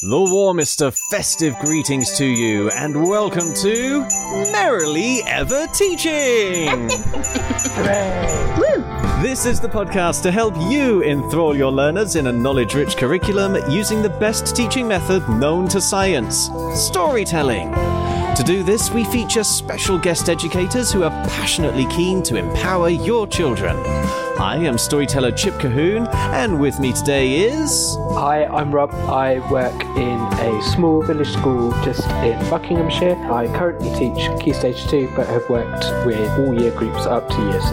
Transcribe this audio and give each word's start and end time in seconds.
The 0.00 0.20
warmest 0.20 0.80
of 0.80 0.96
festive 1.10 1.58
greetings 1.58 2.16
to 2.18 2.24
you, 2.24 2.70
and 2.70 3.08
welcome 3.08 3.52
to 3.54 4.06
Merrily 4.52 5.22
Ever 5.26 5.66
Teaching! 5.72 6.88
This 9.20 9.44
is 9.46 9.58
the 9.58 9.68
podcast 9.68 10.22
to 10.22 10.30
help 10.30 10.54
you 10.70 11.02
enthrall 11.02 11.56
your 11.56 11.72
learners 11.72 12.14
in 12.14 12.28
a 12.28 12.32
knowledge 12.32 12.74
rich 12.74 12.96
curriculum 12.96 13.56
using 13.68 14.00
the 14.00 14.08
best 14.08 14.54
teaching 14.54 14.86
method 14.86 15.28
known 15.28 15.66
to 15.68 15.80
science 15.80 16.48
storytelling. 16.74 17.72
To 17.72 18.42
do 18.46 18.62
this, 18.62 18.92
we 18.92 19.02
feature 19.02 19.42
special 19.42 19.98
guest 19.98 20.28
educators 20.28 20.92
who 20.92 21.02
are 21.02 21.26
passionately 21.26 21.86
keen 21.86 22.22
to 22.22 22.36
empower 22.36 22.88
your 22.88 23.26
children. 23.26 23.76
I 24.40 24.56
am 24.58 24.78
storyteller 24.78 25.32
Chip 25.32 25.54
Colquhoun, 25.54 26.06
and 26.14 26.60
with 26.60 26.78
me 26.78 26.92
today 26.92 27.40
is. 27.40 27.96
Hi, 28.12 28.44
I'm 28.44 28.72
Rob. 28.72 28.94
I 28.94 29.40
work 29.50 29.74
in 29.96 30.20
a 30.20 30.62
small 30.62 31.02
village 31.02 31.32
school 31.32 31.72
just 31.82 32.08
in 32.22 32.38
Buckinghamshire. 32.48 33.16
I 33.32 33.48
currently 33.48 33.90
teach 33.98 34.30
Key 34.40 34.52
Stage 34.52 34.86
2, 34.86 35.12
but 35.16 35.26
have 35.26 35.48
worked 35.50 35.84
with 36.06 36.30
all 36.38 36.54
year 36.54 36.70
groups 36.70 37.04
up 37.04 37.28
to 37.30 37.36
year 37.50 37.60
6. 37.60 37.72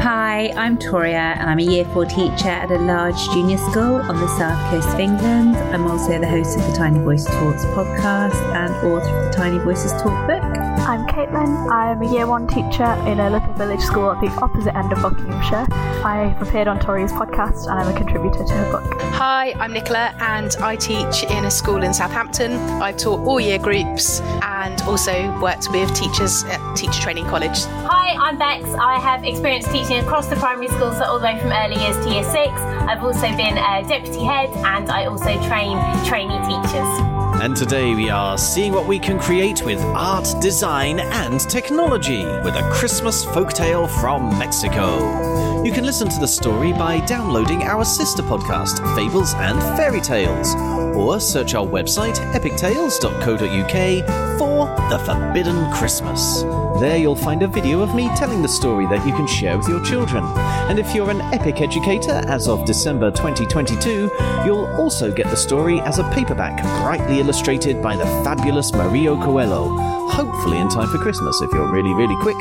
Hi, 0.00 0.50
I'm 0.56 0.78
Toria, 0.78 1.36
and 1.38 1.50
I'm 1.50 1.58
a 1.58 1.62
Year 1.62 1.84
4 1.84 2.06
teacher 2.06 2.48
at 2.48 2.70
a 2.70 2.78
large 2.78 3.22
junior 3.34 3.58
school 3.58 3.96
on 3.96 4.16
the 4.16 4.28
south 4.38 4.70
coast 4.70 4.88
of 4.88 5.00
England. 5.00 5.54
I'm 5.58 5.86
also 5.86 6.18
the 6.18 6.26
host 6.26 6.58
of 6.58 6.66
the 6.66 6.72
Tiny 6.72 7.00
Voice 7.00 7.26
Talks 7.26 7.66
podcast 7.66 8.40
and 8.54 8.74
author 8.76 9.18
of 9.18 9.26
the 9.26 9.32
Tiny 9.36 9.58
Voices 9.58 9.92
Talk 10.00 10.26
book. 10.26 10.49
I'm 10.90 11.06
Caitlin. 11.06 11.70
I'm 11.70 12.02
a 12.02 12.12
year 12.12 12.26
one 12.26 12.48
teacher 12.48 12.82
in 13.06 13.20
a 13.20 13.30
little 13.30 13.52
village 13.52 13.80
school 13.80 14.10
at 14.10 14.20
the 14.20 14.26
opposite 14.42 14.74
end 14.74 14.92
of 14.92 15.00
Buckinghamshire. 15.00 15.64
I've 16.04 16.42
appeared 16.42 16.66
on 16.66 16.80
Tori's 16.80 17.12
podcast 17.12 17.68
and 17.68 17.78
I'm 17.78 17.94
a 17.94 17.96
contributor 17.96 18.42
to 18.42 18.52
her 18.52 18.72
book. 18.72 19.00
Hi, 19.12 19.52
I'm 19.60 19.72
Nicola 19.72 20.12
and 20.18 20.56
I 20.58 20.74
teach 20.74 21.22
in 21.22 21.44
a 21.44 21.50
school 21.50 21.84
in 21.84 21.94
Southampton. 21.94 22.54
I've 22.82 22.96
taught 22.96 23.20
all 23.20 23.38
year 23.38 23.60
groups 23.60 24.20
and 24.42 24.82
also 24.82 25.12
worked 25.40 25.68
with 25.70 25.94
teachers 25.94 26.42
at 26.42 26.74
Teacher 26.74 27.00
Training 27.00 27.26
College. 27.26 27.66
Hi, 27.86 28.16
I'm 28.18 28.36
Bex. 28.36 28.64
I 28.74 28.98
have 28.98 29.22
experience 29.22 29.70
teaching 29.70 29.98
across 29.98 30.26
the 30.26 30.34
primary 30.34 30.66
schools 30.66 30.98
so 30.98 31.04
all 31.04 31.20
the 31.20 31.24
way 31.26 31.38
from 31.38 31.52
early 31.52 31.80
years 31.80 32.04
to 32.04 32.10
year 32.10 32.24
six. 32.24 32.50
I've 32.90 33.04
also 33.04 33.30
been 33.36 33.56
a 33.56 33.86
deputy 33.86 34.24
head 34.24 34.50
and 34.66 34.90
I 34.90 35.04
also 35.04 35.40
train 35.46 35.78
trainee 36.04 36.40
teachers. 36.48 37.19
And 37.40 37.56
today 37.56 37.94
we 37.94 38.10
are 38.10 38.36
seeing 38.36 38.74
what 38.74 38.86
we 38.86 38.98
can 38.98 39.18
create 39.18 39.64
with 39.64 39.80
art, 39.80 40.28
design, 40.42 41.00
and 41.00 41.40
technology 41.40 42.26
with 42.26 42.54
a 42.54 42.68
Christmas 42.70 43.24
folktale 43.24 43.88
from 43.98 44.38
Mexico. 44.38 45.62
You 45.62 45.72
can 45.72 45.86
listen 45.86 46.10
to 46.10 46.20
the 46.20 46.28
story 46.28 46.74
by 46.74 47.00
downloading 47.06 47.62
our 47.62 47.86
sister 47.86 48.22
podcast, 48.22 48.76
Fables 48.94 49.32
and 49.34 49.58
Fairy 49.78 50.02
Tales, 50.02 50.54
or 50.94 51.18
search 51.18 51.54
our 51.54 51.66
website, 51.66 52.18
epictales.co.uk, 52.34 54.38
for 54.38 54.66
The 54.90 54.98
Forbidden 55.06 55.72
Christmas. 55.72 56.44
There 56.78 56.96
you'll 56.96 57.16
find 57.16 57.42
a 57.42 57.48
video 57.48 57.80
of 57.80 57.94
me 57.94 58.08
telling 58.16 58.42
the 58.42 58.48
story 58.48 58.86
that 58.86 59.06
you 59.06 59.12
can 59.12 59.26
share 59.26 59.58
with 59.58 59.68
your 59.68 59.84
children. 59.84 60.24
And 60.68 60.78
if 60.78 60.94
you're 60.94 61.10
an 61.10 61.20
epic 61.34 61.60
educator 61.60 62.22
as 62.26 62.48
of 62.48 62.64
December 62.64 63.10
2022, 63.10 64.10
you'll 64.46 64.66
also 64.76 65.12
get 65.12 65.26
the 65.26 65.36
story 65.36 65.80
as 65.80 65.98
a 65.98 66.08
paperback, 66.10 66.62
brightly 66.82 67.18
illustrated 67.20 67.82
by 67.82 67.96
the 67.96 68.06
fabulous 68.24 68.72
Mario 68.72 69.20
Coelho, 69.20 69.76
hopefully 70.08 70.58
in 70.58 70.68
time 70.68 70.88
for 70.88 70.98
Christmas 70.98 71.40
if 71.42 71.52
you're 71.52 71.70
really, 71.70 71.92
really 71.92 72.16
quick. 72.22 72.38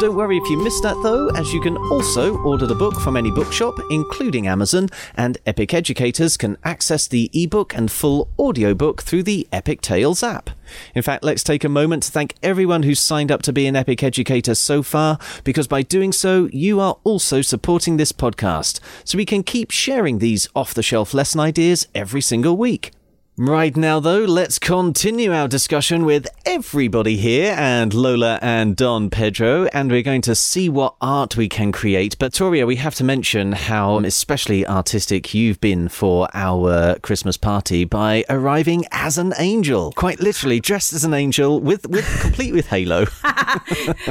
Don't 0.00 0.16
worry 0.16 0.38
if 0.38 0.48
you 0.48 0.62
missed 0.62 0.82
that 0.82 1.00
though, 1.02 1.28
as 1.30 1.52
you 1.52 1.60
can 1.60 1.76
also 1.76 2.38
order 2.38 2.66
the 2.66 2.74
book 2.74 2.98
from 3.00 3.16
any 3.16 3.30
bookshop, 3.30 3.74
including 3.90 4.46
Amazon, 4.46 4.88
and 5.16 5.38
Epic 5.44 5.74
Educators 5.74 6.36
can 6.36 6.56
access 6.64 7.06
the 7.06 7.30
ebook 7.34 7.76
and 7.76 7.90
full 7.90 8.28
audiobook 8.38 9.02
through 9.02 9.24
the 9.24 9.46
Epic 9.52 9.80
Tales 9.80 10.22
app. 10.22 10.50
In 10.94 11.02
fact, 11.02 11.24
let's 11.24 11.42
take 11.42 11.64
a 11.64 11.68
moment 11.68 12.02
to 12.04 12.12
thank 12.12 12.34
everyone 12.42 12.82
who's 12.82 13.00
signed 13.00 13.30
up 13.30 13.42
to 13.42 13.52
be 13.52 13.66
an 13.66 13.76
Epic 13.76 14.02
Educator 14.02 14.54
so 14.54 14.82
far, 14.82 15.18
because 15.44 15.66
by 15.66 15.82
doing 15.82 16.12
so, 16.12 16.48
you 16.52 16.80
are 16.80 16.98
also 17.04 17.42
supporting 17.42 17.96
this 17.96 18.12
podcast, 18.12 18.80
so 19.04 19.16
we 19.16 19.24
can 19.24 19.42
keep 19.42 19.70
sharing 19.70 20.18
these 20.18 20.48
off 20.54 20.74
the 20.74 20.82
shelf 20.82 21.14
lesson 21.14 21.40
ideas 21.40 21.86
every 21.94 22.20
single 22.20 22.56
week. 22.56 22.92
Right 23.40 23.76
now, 23.76 24.00
though, 24.00 24.24
let's 24.24 24.58
continue 24.58 25.32
our 25.32 25.46
discussion 25.46 26.04
with 26.04 26.26
everybody 26.44 27.16
here 27.16 27.54
and 27.56 27.94
Lola 27.94 28.40
and 28.42 28.74
Don 28.74 29.10
Pedro, 29.10 29.66
and 29.66 29.92
we're 29.92 30.02
going 30.02 30.22
to 30.22 30.34
see 30.34 30.68
what 30.68 30.96
art 31.00 31.36
we 31.36 31.48
can 31.48 31.70
create. 31.70 32.18
But, 32.18 32.32
Toria, 32.32 32.66
we 32.66 32.74
have 32.76 32.96
to 32.96 33.04
mention 33.04 33.52
how 33.52 34.00
especially 34.00 34.66
artistic 34.66 35.34
you've 35.34 35.60
been 35.60 35.88
for 35.88 36.26
our 36.34 36.98
Christmas 36.98 37.36
party 37.36 37.84
by 37.84 38.24
arriving 38.28 38.86
as 38.90 39.18
an 39.18 39.32
angel, 39.38 39.92
quite 39.92 40.18
literally 40.18 40.58
dressed 40.58 40.92
as 40.92 41.04
an 41.04 41.14
angel 41.14 41.60
with, 41.60 41.88
with 41.88 42.20
complete 42.20 42.52
with 42.52 42.66
halo. 42.66 43.04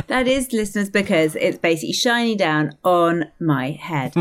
that 0.07 0.23
is, 0.25 0.53
listeners, 0.53 0.89
because 0.89 1.35
it's 1.35 1.57
basically 1.57 1.91
shining 1.91 2.37
down 2.37 2.77
on 2.85 3.25
my 3.41 3.71
head. 3.71 4.13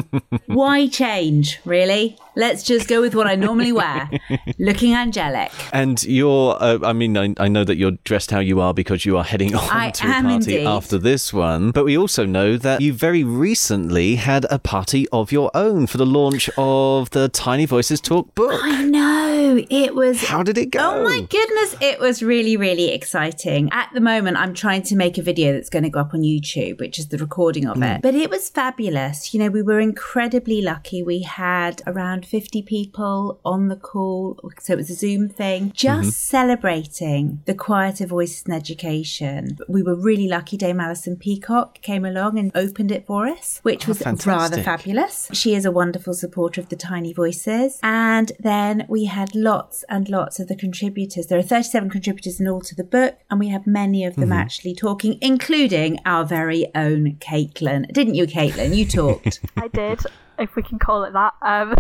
Why 0.47 0.89
change, 0.89 1.61
really? 1.65 2.19
Let's 2.37 2.63
just 2.63 2.87
go 2.87 3.01
with 3.01 3.15
what 3.15 3.27
I 3.27 3.35
normally 3.35 3.73
wear. 3.73 4.11
Looking 4.59 4.95
angelic. 4.95 5.51
And 5.73 6.03
you're, 6.05 6.57
uh, 6.61 6.79
I 6.83 6.93
mean, 6.93 7.17
I, 7.17 7.35
I, 7.39 7.49
know 7.49 7.65
that 7.65 7.77
you're 7.77 7.93
dressed 8.05 8.31
how 8.31 8.41
you 8.41 8.61
are 8.61 8.75
because 8.75 9.07
you 9.07 9.17
are 9.17 9.25
heading 9.25 9.55
on 9.57 9.69
I 9.71 9.91
to 9.91 10.07
a 10.07 10.13
party 10.13 10.35
indeed. 10.35 10.67
after 10.67 10.99
this 10.99 11.33
one. 11.33 11.71
But 11.71 11.87
we 11.87 11.97
also 11.97 12.27
know 12.27 12.59
that 12.59 12.83
you 12.83 12.93
very 12.93 13.25
recently 13.25 14.17
had 14.17 14.45
a 14.51 14.59
party 14.59 15.09
of 15.13 15.33
your 15.33 15.51
own 15.55 15.87
for 15.87 15.97
the 15.97 16.05
launch 16.05 16.51
of 16.59 17.09
the 17.11 17.31
Tiny 17.31 17.65
Voices 17.65 18.03
Talk 18.03 18.35
book. 18.35 18.61
I 18.63 18.85
know. 18.85 19.26
It 19.71 19.95
was. 19.95 20.23
How 20.25 20.43
did 20.43 20.59
it 20.59 20.67
go? 20.71 20.81
Oh 20.81 21.05
my 21.05 21.21
goodness. 21.21 21.77
It 21.81 22.01
was 22.01 22.23
really, 22.23 22.57
really 22.57 22.91
exciting. 22.93 23.69
At 23.73 23.91
the 23.95 24.01
moment, 24.01 24.37
I'm 24.37 24.55
trying 24.55 24.83
to 24.85 24.97
make 24.97 25.19
a 25.19 25.23
video 25.23 25.53
that's 25.53 25.69
going 25.71 25.85
to 25.85 25.91
go 25.91 26.01
up 26.01 26.15
on 26.15 26.23
YouTube, 26.23 26.81
which 26.81 26.99
is 26.99 27.09
the 27.09 27.19
recording 27.19 27.67
of 27.67 27.77
Mm. 27.77 27.97
it. 27.97 28.03
But 28.03 28.15
it 28.15 28.31
was 28.31 28.49
fabulous. 28.49 29.33
You 29.35 29.41
know, 29.41 29.49
we 29.51 29.63
were 29.63 29.79
incredibly 29.81 30.63
lucky. 30.63 31.03
We 31.03 31.21
had 31.23 31.83
around 31.87 32.27
50 32.27 32.63
people 32.63 33.39
on 33.45 33.69
the 33.69 33.77
call. 33.77 34.39
So 34.61 34.73
it 34.73 34.77
was 34.77 34.91
a 34.91 34.95
Zoom 34.95 35.29
thing, 35.29 35.73
just 35.75 36.19
celebrating 36.29 37.43
the 37.45 37.55
quieter 37.55 38.07
voices 38.07 38.45
in 38.47 38.53
education. 38.53 39.59
We 39.69 39.83
were 39.83 39.95
really 39.95 40.27
lucky. 40.29 40.57
Dame 40.57 40.81
Alison 40.81 41.17
Peacock 41.17 41.81
came 41.83 42.05
along 42.05 42.39
and 42.39 42.51
opened 42.55 42.91
it 42.91 43.07
for 43.07 43.27
us, 43.27 43.61
which 43.63 43.87
Oh, 43.87 43.93
was 43.93 44.27
rather 44.27 44.63
fabulous. 44.63 45.29
She 45.33 45.55
is 45.55 45.65
a 45.65 45.71
wonderful 45.71 46.15
supporter 46.15 46.61
of 46.61 46.69
the 46.71 46.77
Tiny 46.77 47.13
Voices. 47.13 47.79
And 47.83 48.33
then 48.41 48.87
we 48.89 49.05
had 49.05 49.35
lots 49.37 49.85
and 49.89 50.09
lots 50.09 50.41
of 50.41 50.49
the 50.49 50.57
contributors. 50.57 51.27
There 51.27 51.39
are 51.39 51.43
37 51.43 51.91
contributors 51.91 52.41
in 52.41 52.49
all 52.49 52.61
to 52.63 52.75
the 52.75 52.85
book, 52.85 53.19
and 53.31 53.39
we 53.39 53.49
have 53.49 53.67
many 53.67 54.05
of 54.05 54.17
them 54.17 54.31
mm-hmm. 54.31 54.39
actually 54.39 54.75
talking, 54.75 55.19
including 55.21 55.99
our 56.05 56.25
very 56.25 56.67
own 56.75 57.17
Caitlin. 57.17 57.93
Didn't 57.93 58.15
you, 58.15 58.27
Caitlin? 58.27 58.75
You 58.75 58.87
talked. 58.87 59.41
I 59.57 59.69
did, 59.69 60.01
if 60.39 60.57
we 60.57 60.63
can 60.63 60.79
call 60.79 61.05
it 61.05 61.13
that. 61.13 61.35
Um, 61.43 61.75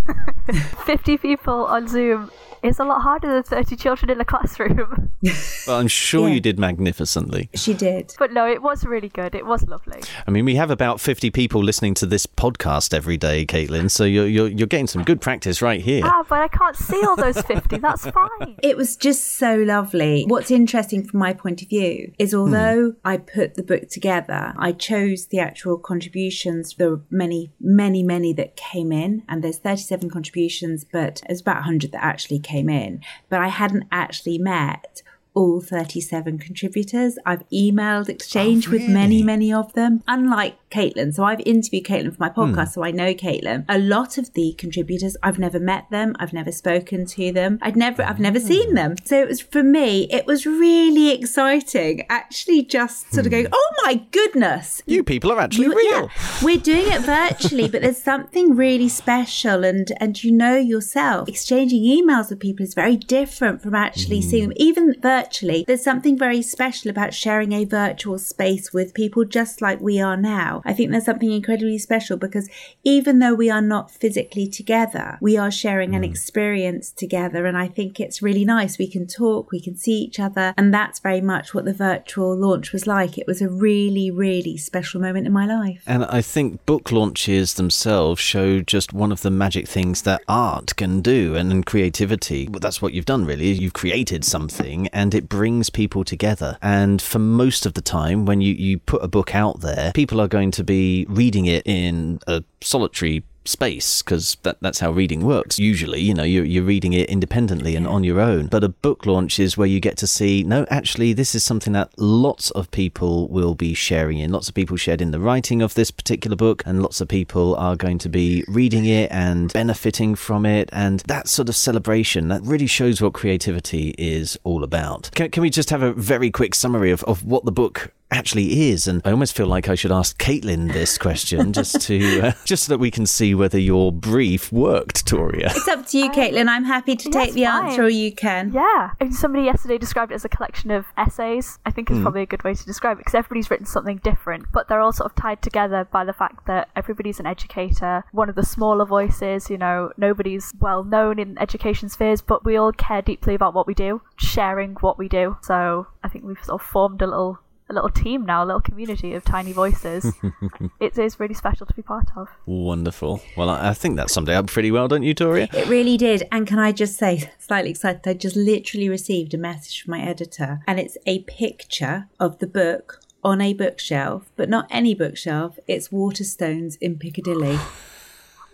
50 0.86 1.18
people 1.18 1.66
on 1.66 1.88
Zoom 1.88 2.30
is 2.62 2.78
a 2.80 2.84
lot 2.84 3.02
harder 3.02 3.32
than 3.32 3.42
30 3.42 3.76
children 3.76 4.10
in 4.10 4.20
a 4.20 4.24
classroom. 4.24 5.10
Well, 5.66 5.80
I'm 5.80 5.88
sure 5.88 6.28
Yeah. 6.28 6.34
you 6.34 6.40
did 6.40 6.58
magnificently. 6.60 7.48
she 7.54 7.74
did. 7.74 8.14
But 8.20 8.32
no, 8.32 8.46
it 8.46 8.62
was 8.62 8.84
really 8.84 9.08
good. 9.08 9.34
It 9.34 9.44
was 9.44 9.66
lovely. 9.66 10.00
I 10.24 10.30
mean, 10.30 10.44
we 10.44 10.54
have 10.54 10.70
about 10.70 11.00
50 11.00 11.30
people 11.30 11.60
listening 11.64 11.94
to 11.94 12.06
this 12.06 12.26
podcast 12.26 12.94
every 12.94 13.16
day, 13.16 13.44
Caitlin, 13.44 13.90
so 13.90 14.04
you're, 14.04 14.28
you're, 14.28 14.46
you're 14.46 14.68
getting 14.68 14.86
some 14.86 15.02
good 15.02 15.20
practice 15.20 15.60
right 15.60 15.80
here. 15.80 16.02
Ah, 16.04 16.24
but 16.28 16.38
I 16.42 16.46
can't 16.48 16.76
see 16.76 17.02
all 17.02 17.16
those 17.16 17.40
50. 17.40 17.78
That's 17.78 18.06
fine. 18.10 18.56
It 18.62 18.76
was 18.76 18.96
just 18.96 19.34
so 19.36 19.56
lovely. 19.56 20.24
What's 20.28 20.52
interesting 20.52 21.02
from 21.04 21.18
my 21.18 21.32
point 21.32 21.60
of 21.62 21.68
view 21.68 22.12
is 22.20 22.32
although 22.32 22.94
I 23.04 23.16
put 23.16 23.54
the 23.56 23.64
book 23.64 23.88
together, 23.88 24.54
I 24.56 24.70
chose 24.70 25.26
the 25.26 25.40
actual 25.40 25.76
contributions. 25.78 26.74
There 26.76 26.90
were 26.90 27.00
many, 27.10 27.50
many, 27.58 28.04
many 28.04 28.32
that 28.34 28.45
came 28.54 28.92
in, 28.92 29.22
and 29.28 29.42
there's 29.42 29.58
37 29.58 30.10
contributions, 30.10 30.84
but 30.84 31.22
there's 31.26 31.40
about 31.40 31.56
100 31.56 31.90
that 31.92 32.04
actually 32.04 32.38
came 32.38 32.68
in. 32.68 33.00
But 33.28 33.40
I 33.40 33.48
hadn't 33.48 33.86
actually 33.90 34.38
met 34.38 35.02
all 35.34 35.60
37 35.60 36.38
contributors. 36.38 37.18
I've 37.26 37.46
emailed, 37.50 38.08
oh, 38.08 38.12
exchanged 38.12 38.68
with 38.68 38.88
many, 38.88 39.22
many 39.22 39.52
of 39.52 39.74
them, 39.74 40.02
unlike 40.08 40.56
Caitlin. 40.76 41.14
So 41.14 41.24
I've 41.24 41.40
interviewed 41.40 41.84
Caitlin 41.84 42.14
for 42.14 42.20
my 42.20 42.28
hmm. 42.28 42.40
podcast, 42.40 42.72
so 42.72 42.84
I 42.84 42.90
know 42.90 43.14
Caitlin. 43.14 43.64
A 43.68 43.78
lot 43.78 44.18
of 44.18 44.32
the 44.34 44.54
contributors, 44.58 45.16
I've 45.22 45.38
never 45.38 45.58
met 45.58 45.88
them, 45.90 46.14
I've 46.18 46.32
never 46.32 46.52
spoken 46.52 47.06
to 47.06 47.32
them, 47.32 47.58
I'd 47.62 47.76
never, 47.76 48.02
I've 48.02 48.20
never 48.20 48.38
hmm. 48.38 48.46
seen 48.46 48.74
them. 48.74 48.96
So 49.04 49.18
it 49.18 49.28
was 49.28 49.40
for 49.40 49.62
me, 49.62 50.06
it 50.10 50.26
was 50.26 50.44
really 50.44 51.10
exciting. 51.10 52.04
Actually, 52.10 52.62
just 52.64 53.12
sort 53.12 53.26
of 53.26 53.32
going, 53.32 53.46
hmm. 53.46 53.54
oh 53.54 53.70
my 53.84 53.94
goodness, 54.10 54.82
You 54.86 55.02
people 55.02 55.32
are 55.32 55.40
actually 55.40 55.66
you- 55.66 55.76
real. 55.76 56.00
yeah, 56.02 56.08
we're 56.42 56.58
doing 56.58 56.86
it 56.92 57.00
virtually, 57.00 57.68
but 57.68 57.80
there's 57.82 58.02
something 58.12 58.54
really 58.54 58.88
special, 58.88 59.64
and 59.64 59.90
and 59.98 60.22
you 60.22 60.32
know 60.32 60.56
yourself, 60.56 61.28
exchanging 61.28 61.82
emails 61.84 62.30
with 62.30 62.40
people 62.40 62.64
is 62.64 62.74
very 62.74 62.96
different 62.96 63.62
from 63.62 63.74
actually 63.74 64.20
seeing 64.20 64.48
them. 64.48 64.52
Even 64.56 64.94
virtually, 65.00 65.64
there's 65.66 65.82
something 65.82 66.18
very 66.18 66.42
special 66.42 66.90
about 66.90 67.14
sharing 67.14 67.52
a 67.52 67.64
virtual 67.64 68.18
space 68.18 68.72
with 68.72 68.92
people, 68.94 69.24
just 69.24 69.62
like 69.62 69.80
we 69.80 70.00
are 70.00 70.16
now. 70.16 70.62
I 70.66 70.72
think 70.72 70.90
there's 70.90 71.04
something 71.04 71.30
incredibly 71.30 71.78
special 71.78 72.16
because 72.16 72.50
even 72.84 73.20
though 73.20 73.34
we 73.34 73.48
are 73.50 73.62
not 73.62 73.90
physically 73.90 74.48
together, 74.48 75.16
we 75.20 75.36
are 75.36 75.50
sharing 75.50 75.94
an 75.94 76.02
mm. 76.02 76.10
experience 76.10 76.90
together. 76.90 77.46
And 77.46 77.56
I 77.56 77.68
think 77.68 78.00
it's 78.00 78.20
really 78.20 78.44
nice. 78.44 78.76
We 78.76 78.88
can 78.88 79.06
talk, 79.06 79.52
we 79.52 79.60
can 79.60 79.76
see 79.76 79.92
each 79.92 80.18
other. 80.18 80.52
And 80.58 80.74
that's 80.74 80.98
very 80.98 81.20
much 81.20 81.54
what 81.54 81.64
the 81.64 81.72
virtual 81.72 82.36
launch 82.36 82.72
was 82.72 82.86
like. 82.86 83.16
It 83.16 83.26
was 83.26 83.40
a 83.40 83.48
really, 83.48 84.10
really 84.10 84.56
special 84.56 85.00
moment 85.00 85.26
in 85.26 85.32
my 85.32 85.46
life. 85.46 85.84
And 85.86 86.04
I 86.06 86.20
think 86.20 86.64
book 86.66 86.90
launches 86.90 87.54
themselves 87.54 88.20
show 88.20 88.60
just 88.60 88.92
one 88.92 89.12
of 89.12 89.22
the 89.22 89.30
magic 89.30 89.68
things 89.68 90.02
that 90.02 90.22
art 90.28 90.74
can 90.76 91.00
do 91.00 91.36
and, 91.36 91.52
and 91.52 91.64
creativity. 91.64 92.48
Well, 92.48 92.60
that's 92.60 92.82
what 92.82 92.92
you've 92.92 93.04
done, 93.04 93.24
really. 93.24 93.52
You've 93.52 93.72
created 93.72 94.24
something 94.24 94.88
and 94.88 95.14
it 95.14 95.28
brings 95.28 95.70
people 95.70 96.02
together. 96.02 96.58
And 96.60 97.00
for 97.00 97.20
most 97.20 97.66
of 97.66 97.74
the 97.74 97.80
time, 97.80 98.26
when 98.26 98.40
you, 98.40 98.52
you 98.54 98.78
put 98.78 99.04
a 99.04 99.08
book 99.08 99.34
out 99.34 99.60
there, 99.60 99.92
people 99.94 100.20
are 100.20 100.28
going 100.28 100.45
to 100.52 100.64
be 100.64 101.06
reading 101.08 101.46
it 101.46 101.62
in 101.66 102.20
a 102.26 102.42
solitary 102.60 103.24
space 103.48 104.02
because 104.02 104.36
that, 104.42 104.58
that's 104.60 104.80
how 104.80 104.90
reading 104.90 105.24
works 105.24 105.58
usually. 105.58 106.00
You 106.00 106.14
know 106.14 106.22
you're, 106.22 106.44
you're 106.44 106.64
reading 106.64 106.92
it 106.92 107.08
independently 107.08 107.76
and 107.76 107.86
on 107.86 108.04
your 108.04 108.20
own. 108.20 108.46
But 108.46 108.64
a 108.64 108.68
book 108.68 109.06
launch 109.06 109.38
is 109.38 109.56
where 109.56 109.66
you 109.66 109.80
get 109.80 109.96
to 109.98 110.06
see 110.06 110.42
no 110.42 110.66
actually 110.70 111.12
this 111.12 111.34
is 111.34 111.44
something 111.44 111.72
that 111.72 111.90
lots 111.98 112.50
of 112.52 112.70
people 112.70 113.28
will 113.28 113.54
be 113.54 113.74
sharing 113.74 114.18
in. 114.18 114.32
Lots 114.32 114.48
of 114.48 114.54
people 114.54 114.76
shared 114.76 115.00
in 115.00 115.10
the 115.10 115.20
writing 115.20 115.62
of 115.62 115.74
this 115.74 115.90
particular 115.90 116.36
book 116.36 116.62
and 116.66 116.82
lots 116.82 117.00
of 117.00 117.08
people 117.08 117.54
are 117.56 117.76
going 117.76 117.98
to 117.98 118.08
be 118.08 118.44
reading 118.48 118.84
it 118.84 119.10
and 119.10 119.52
benefiting 119.52 120.14
from 120.14 120.44
it. 120.44 120.68
And 120.72 121.00
that 121.00 121.28
sort 121.28 121.48
of 121.48 121.56
celebration 121.56 122.28
that 122.28 122.42
really 122.42 122.66
shows 122.66 123.00
what 123.00 123.14
creativity 123.14 123.94
is 123.98 124.38
all 124.44 124.64
about. 124.64 125.10
Can, 125.14 125.30
can 125.30 125.42
we 125.42 125.50
just 125.50 125.70
have 125.70 125.82
a 125.82 125.92
very 125.92 126.30
quick 126.30 126.54
summary 126.54 126.90
of, 126.90 127.02
of 127.04 127.24
what 127.24 127.44
the 127.44 127.52
book 127.52 127.92
actually 128.10 128.70
is. 128.70 128.86
And 128.86 129.02
I 129.04 129.10
almost 129.10 129.36
feel 129.36 129.46
like 129.46 129.68
I 129.68 129.74
should 129.74 129.92
ask 129.92 130.20
Caitlin 130.20 130.72
this 130.72 130.98
question 130.98 131.52
just 131.52 131.80
to 131.82 132.20
uh, 132.20 132.32
just 132.44 132.64
so 132.64 132.72
that 132.72 132.78
we 132.78 132.90
can 132.90 133.06
see 133.06 133.34
whether 133.34 133.58
your 133.58 133.92
brief 133.92 134.52
worked, 134.52 135.06
Toria. 135.06 135.52
It's 135.54 135.68
up 135.68 135.86
to 135.88 135.98
you, 135.98 136.10
Caitlin. 136.10 136.48
I'm 136.48 136.64
happy 136.64 136.96
to 136.96 137.10
take 137.10 137.32
the 137.32 137.44
fine. 137.44 137.66
answer 137.66 137.84
or 137.84 137.88
you 137.88 138.12
can. 138.12 138.52
Yeah. 138.52 138.90
And 139.00 139.14
somebody 139.14 139.44
yesterday 139.44 139.78
described 139.78 140.12
it 140.12 140.16
as 140.16 140.24
a 140.24 140.28
collection 140.28 140.70
of 140.70 140.86
essays. 140.96 141.58
I 141.66 141.70
think 141.70 141.90
is 141.90 142.00
probably 142.00 142.22
a 142.22 142.26
good 142.26 142.44
way 142.44 142.54
to 142.54 142.64
describe 142.64 142.96
it 142.96 143.00
because 143.00 143.14
everybody's 143.14 143.50
written 143.50 143.66
something 143.66 143.98
different, 143.98 144.46
but 144.52 144.68
they're 144.68 144.80
all 144.80 144.92
sort 144.92 145.10
of 145.10 145.16
tied 145.16 145.42
together 145.42 145.86
by 145.90 146.04
the 146.04 146.12
fact 146.12 146.46
that 146.46 146.68
everybody's 146.76 147.20
an 147.20 147.26
educator, 147.26 148.04
one 148.12 148.28
of 148.28 148.34
the 148.34 148.44
smaller 148.44 148.84
voices, 148.84 149.50
you 149.50 149.58
know, 149.58 149.92
nobody's 149.96 150.52
well 150.60 150.84
known 150.84 151.18
in 151.18 151.38
education 151.38 151.88
spheres, 151.88 152.22
but 152.22 152.44
we 152.44 152.56
all 152.56 152.72
care 152.72 153.02
deeply 153.02 153.34
about 153.34 153.54
what 153.54 153.66
we 153.66 153.74
do, 153.74 154.02
sharing 154.16 154.74
what 154.80 154.98
we 154.98 155.08
do. 155.08 155.36
So 155.42 155.86
I 156.02 156.08
think 156.08 156.24
we've 156.24 156.42
sort 156.42 156.60
of 156.60 156.66
formed 156.66 157.02
a 157.02 157.06
little 157.06 157.38
a 157.68 157.72
little 157.74 157.90
team 157.90 158.24
now, 158.24 158.44
a 158.44 158.46
little 158.46 158.60
community 158.60 159.14
of 159.14 159.24
tiny 159.24 159.52
voices. 159.52 160.12
it 160.80 160.96
is 160.98 161.18
really 161.18 161.34
special 161.34 161.66
to 161.66 161.74
be 161.74 161.82
part 161.82 162.08
of. 162.16 162.28
Wonderful. 162.46 163.20
Well, 163.36 163.50
I, 163.50 163.70
I 163.70 163.74
think 163.74 163.96
that 163.96 164.10
summed 164.10 164.28
it 164.28 164.32
up 164.34 164.46
pretty 164.46 164.70
well, 164.70 164.86
don't 164.88 165.02
you, 165.02 165.14
Toria? 165.14 165.48
It 165.52 165.68
really 165.68 165.96
did. 165.96 166.22
And 166.30 166.46
can 166.46 166.58
I 166.58 166.70
just 166.72 166.96
say, 166.96 167.30
slightly 167.38 167.70
excited, 167.70 168.02
I 168.06 168.14
just 168.14 168.36
literally 168.36 168.88
received 168.88 169.34
a 169.34 169.38
message 169.38 169.82
from 169.82 169.92
my 169.92 170.00
editor, 170.00 170.60
and 170.66 170.78
it's 170.78 170.96
a 171.06 171.20
picture 171.24 172.06
of 172.20 172.38
the 172.38 172.46
book 172.46 173.00
on 173.24 173.40
a 173.40 173.52
bookshelf, 173.54 174.30
but 174.36 174.48
not 174.48 174.68
any 174.70 174.94
bookshelf. 174.94 175.58
It's 175.66 175.88
Waterstones 175.88 176.76
in 176.80 176.98
Piccadilly. 176.98 177.58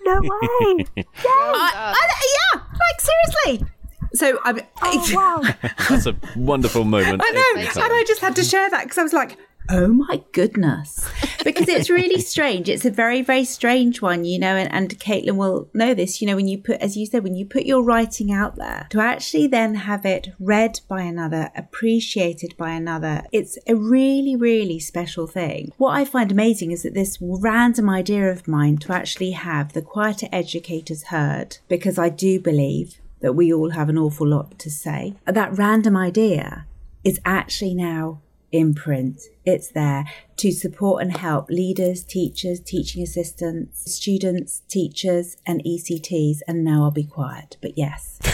No 0.05 0.21
way! 0.21 0.87
Yay! 0.97 1.05
I- 1.27 1.95
I- 1.95 2.55
yeah, 2.55 2.61
like 2.63 3.01
seriously. 3.01 3.69
So 4.15 4.39
I'm. 4.45 4.61
Oh 4.83 5.11
wow! 5.13 5.71
That's 5.89 6.07
a 6.07 6.17
wonderful 6.37 6.85
moment. 6.85 7.23
I 7.25 7.31
know, 7.31 7.61
and 7.63 7.93
I 7.93 8.05
just 8.07 8.21
had 8.21 8.37
to 8.37 8.45
share 8.45 8.69
that 8.71 8.85
because 8.85 8.99
I 8.99 9.03
was 9.03 9.13
like, 9.13 9.39
oh 9.69 9.89
my 9.89 10.23
goodness. 10.33 11.09
Because 11.45 11.69
it's 11.69 11.91
really 11.91 12.21
strange. 12.35 12.69
It's 12.69 12.85
a 12.85 12.91
very, 12.91 13.23
very 13.23 13.45
strange 13.45 14.01
one, 14.01 14.25
you 14.25 14.39
know, 14.39 14.57
and, 14.57 14.73
and 14.73 14.99
Caitlin 14.99 15.37
will 15.37 15.69
know 15.75 15.95
this, 15.95 16.21
you 16.21 16.27
know, 16.27 16.37
when 16.37 16.49
you 16.49 16.59
put, 16.59 16.81
as 16.81 16.97
you 16.97 17.07
said, 17.07 17.25
when 17.25 17.35
you 17.35 17.47
put 17.47 17.65
your 17.65 17.83
writing 17.83 18.33
out 18.33 18.57
there, 18.57 18.87
to 18.91 19.01
actually 19.01 19.47
then 19.47 19.75
have 19.75 20.05
it 20.05 20.29
read 20.39 20.81
by 20.89 21.03
another, 21.03 21.51
appreciated 21.57 22.57
by 22.57 22.71
another, 22.71 23.25
it's 23.33 23.59
a 23.67 23.75
really, 23.75 24.37
really 24.37 24.79
special 24.79 25.27
thing. 25.27 25.73
What 25.79 25.97
I 25.97 26.05
find 26.05 26.31
amazing 26.31 26.71
is 26.71 26.83
that 26.83 26.95
this 26.95 27.19
random 27.21 27.89
idea 27.89 28.31
of 28.31 28.49
mine 28.49 28.79
to 28.79 28.93
actually 28.93 29.33
have 29.33 29.73
the 29.73 29.83
quieter 29.83 30.29
educators 30.33 31.05
heard, 31.05 31.59
because 31.69 31.99
I 31.99 32.09
do 32.09 32.39
believe 32.39 32.99
that 33.23 33.35
we 33.35 33.53
all 33.53 33.71
have 33.71 33.89
an 33.89 33.97
awful 33.97 34.27
lot 34.27 34.59
to 34.59 34.71
say, 34.71 35.15
that 35.25 35.57
random 35.57 35.97
idea 35.97 36.67
is 37.03 37.19
actually 37.25 37.75
now 37.75 38.21
in 38.51 38.75
print. 38.75 39.23
It's 39.45 39.69
there 39.69 40.05
to 40.37 40.51
support 40.53 41.03
and 41.03 41.17
help 41.17 41.51
leaders, 41.51 42.05
teachers, 42.05 42.61
teaching 42.61 43.03
assistants, 43.03 43.93
students, 43.93 44.63
teachers, 44.69 45.37
and 45.47 45.63
ECTs. 45.65 46.39
And 46.49 46.65
now 46.65 46.85
I'll 46.85 46.91
be 46.91 47.05
quiet. 47.05 47.57
But 47.61 47.77
yes. 47.77 48.19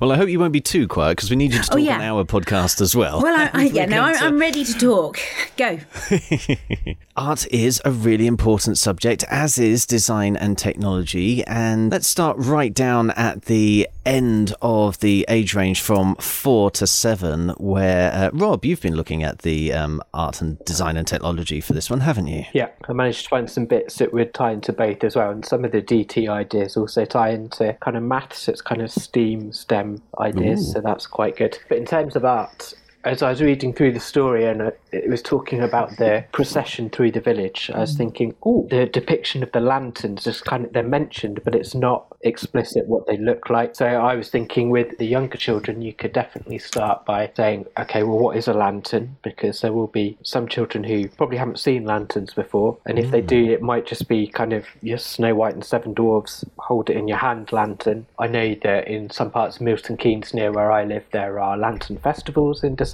Well, 0.00 0.12
I 0.12 0.16
hope 0.16 0.28
you 0.28 0.38
won't 0.38 0.52
be 0.52 0.60
too 0.60 0.86
quiet 0.86 1.16
because 1.16 1.30
we 1.30 1.36
need 1.36 1.52
you 1.52 1.58
to 1.60 1.64
talk 1.66 1.74
Oh, 1.74 1.78
yeah. 1.78 1.96
on 1.96 2.02
our 2.02 2.24
podcast 2.24 2.80
as 2.80 2.94
well. 2.94 3.20
Well, 3.22 3.34
I, 3.38 3.50
I, 3.52 3.64
yeah, 3.72 3.86
no, 3.86 4.02
I'm, 4.02 4.16
I'm 4.22 4.38
ready 4.38 4.64
to 4.64 4.74
talk. 4.78 5.18
Go. 5.56 5.78
Art 7.16 7.46
is 7.50 7.82
a 7.84 7.90
really 7.90 8.26
important 8.28 8.78
subject, 8.78 9.24
as 9.28 9.58
is 9.58 9.84
design 9.84 10.36
and 10.36 10.56
technology. 10.56 11.44
And 11.44 11.90
let's 11.90 12.06
start 12.06 12.36
right 12.38 12.72
down 12.72 13.10
at 13.12 13.46
the 13.46 13.88
end 14.06 14.54
of 14.62 15.00
the 15.00 15.26
age 15.28 15.54
range 15.54 15.80
from 15.80 16.14
four 16.16 16.70
to 16.72 16.86
seven, 16.86 17.50
where, 17.58 18.12
uh, 18.12 18.30
Rob, 18.32 18.64
you've 18.64 18.80
been 18.80 18.94
looking 18.96 19.09
at 19.22 19.40
the 19.40 19.72
um, 19.72 20.00
art 20.14 20.40
and 20.40 20.58
design 20.64 20.96
and 20.96 21.06
technology 21.06 21.60
for 21.60 21.72
this 21.72 21.90
one, 21.90 22.00
haven't 22.00 22.28
you? 22.28 22.44
Yeah, 22.52 22.68
I 22.88 22.92
managed 22.92 23.24
to 23.24 23.28
find 23.28 23.50
some 23.50 23.66
bits 23.66 23.96
that 23.96 24.12
would 24.12 24.32
tie 24.32 24.52
into 24.52 24.72
both 24.72 25.02
as 25.04 25.16
well, 25.16 25.30
and 25.30 25.44
some 25.44 25.64
of 25.64 25.72
the 25.72 25.82
DT 25.82 26.28
ideas 26.28 26.76
also 26.76 27.04
tie 27.04 27.30
into 27.30 27.76
kind 27.80 27.96
of 27.96 28.02
maths. 28.02 28.48
It's 28.48 28.62
kind 28.62 28.80
of 28.80 28.90
STEAM, 28.90 29.52
STEM 29.52 30.02
ideas, 30.18 30.72
so 30.72 30.80
that's 30.80 31.06
quite 31.06 31.36
good. 31.36 31.58
But 31.68 31.78
in 31.78 31.84
terms 31.84 32.16
of 32.16 32.24
art, 32.24 32.74
as 33.04 33.22
I 33.22 33.30
was 33.30 33.40
reading 33.40 33.72
through 33.72 33.92
the 33.92 34.00
story 34.00 34.44
and 34.44 34.60
uh, 34.60 34.70
it 34.92 35.08
was 35.08 35.22
talking 35.22 35.62
about 35.62 35.96
the 35.96 36.24
procession 36.32 36.90
through 36.90 37.12
the 37.12 37.20
village, 37.20 37.70
I 37.72 37.80
was 37.80 37.96
thinking, 37.96 38.34
oh, 38.44 38.66
the 38.70 38.86
depiction 38.86 39.42
of 39.42 39.52
the 39.52 39.60
lanterns 39.60 40.24
just 40.24 40.44
kind 40.44 40.64
of 40.64 40.72
they're 40.72 40.82
mentioned, 40.82 41.40
but 41.44 41.54
it's 41.54 41.74
not 41.74 42.06
explicit 42.22 42.86
what 42.86 43.06
they 43.06 43.16
look 43.16 43.48
like. 43.48 43.74
So 43.74 43.86
I 43.86 44.14
was 44.14 44.28
thinking 44.28 44.68
with 44.68 44.98
the 44.98 45.06
younger 45.06 45.38
children, 45.38 45.80
you 45.80 45.94
could 45.94 46.12
definitely 46.12 46.58
start 46.58 47.06
by 47.06 47.30
saying, 47.34 47.66
okay, 47.78 48.02
well, 48.02 48.18
what 48.18 48.36
is 48.36 48.48
a 48.48 48.52
lantern? 48.52 49.16
Because 49.22 49.62
there 49.62 49.72
will 49.72 49.86
be 49.86 50.18
some 50.22 50.46
children 50.46 50.84
who 50.84 51.08
probably 51.08 51.38
haven't 51.38 51.58
seen 51.58 51.86
lanterns 51.86 52.34
before, 52.34 52.76
and 52.84 52.98
if 52.98 53.10
they 53.10 53.22
do, 53.22 53.50
it 53.50 53.62
might 53.62 53.86
just 53.86 54.08
be 54.08 54.26
kind 54.26 54.52
of 54.52 54.66
your 54.82 54.98
Snow 54.98 55.34
White 55.34 55.54
and 55.54 55.64
Seven 55.64 55.94
Dwarfs 55.94 56.44
hold 56.58 56.90
it 56.90 56.96
in 56.96 57.08
your 57.08 57.18
hand 57.18 57.52
lantern. 57.52 58.06
I 58.18 58.26
know 58.26 58.54
that 58.62 58.88
in 58.88 59.08
some 59.10 59.30
parts 59.30 59.56
of 59.56 59.62
Milton 59.62 59.96
Keynes 59.96 60.34
near 60.34 60.52
where 60.52 60.70
I 60.70 60.84
live, 60.84 61.04
there 61.12 61.40
are 61.40 61.56
lantern 61.56 61.96
festivals 61.96 62.62
in 62.62 62.74
December. 62.74 62.89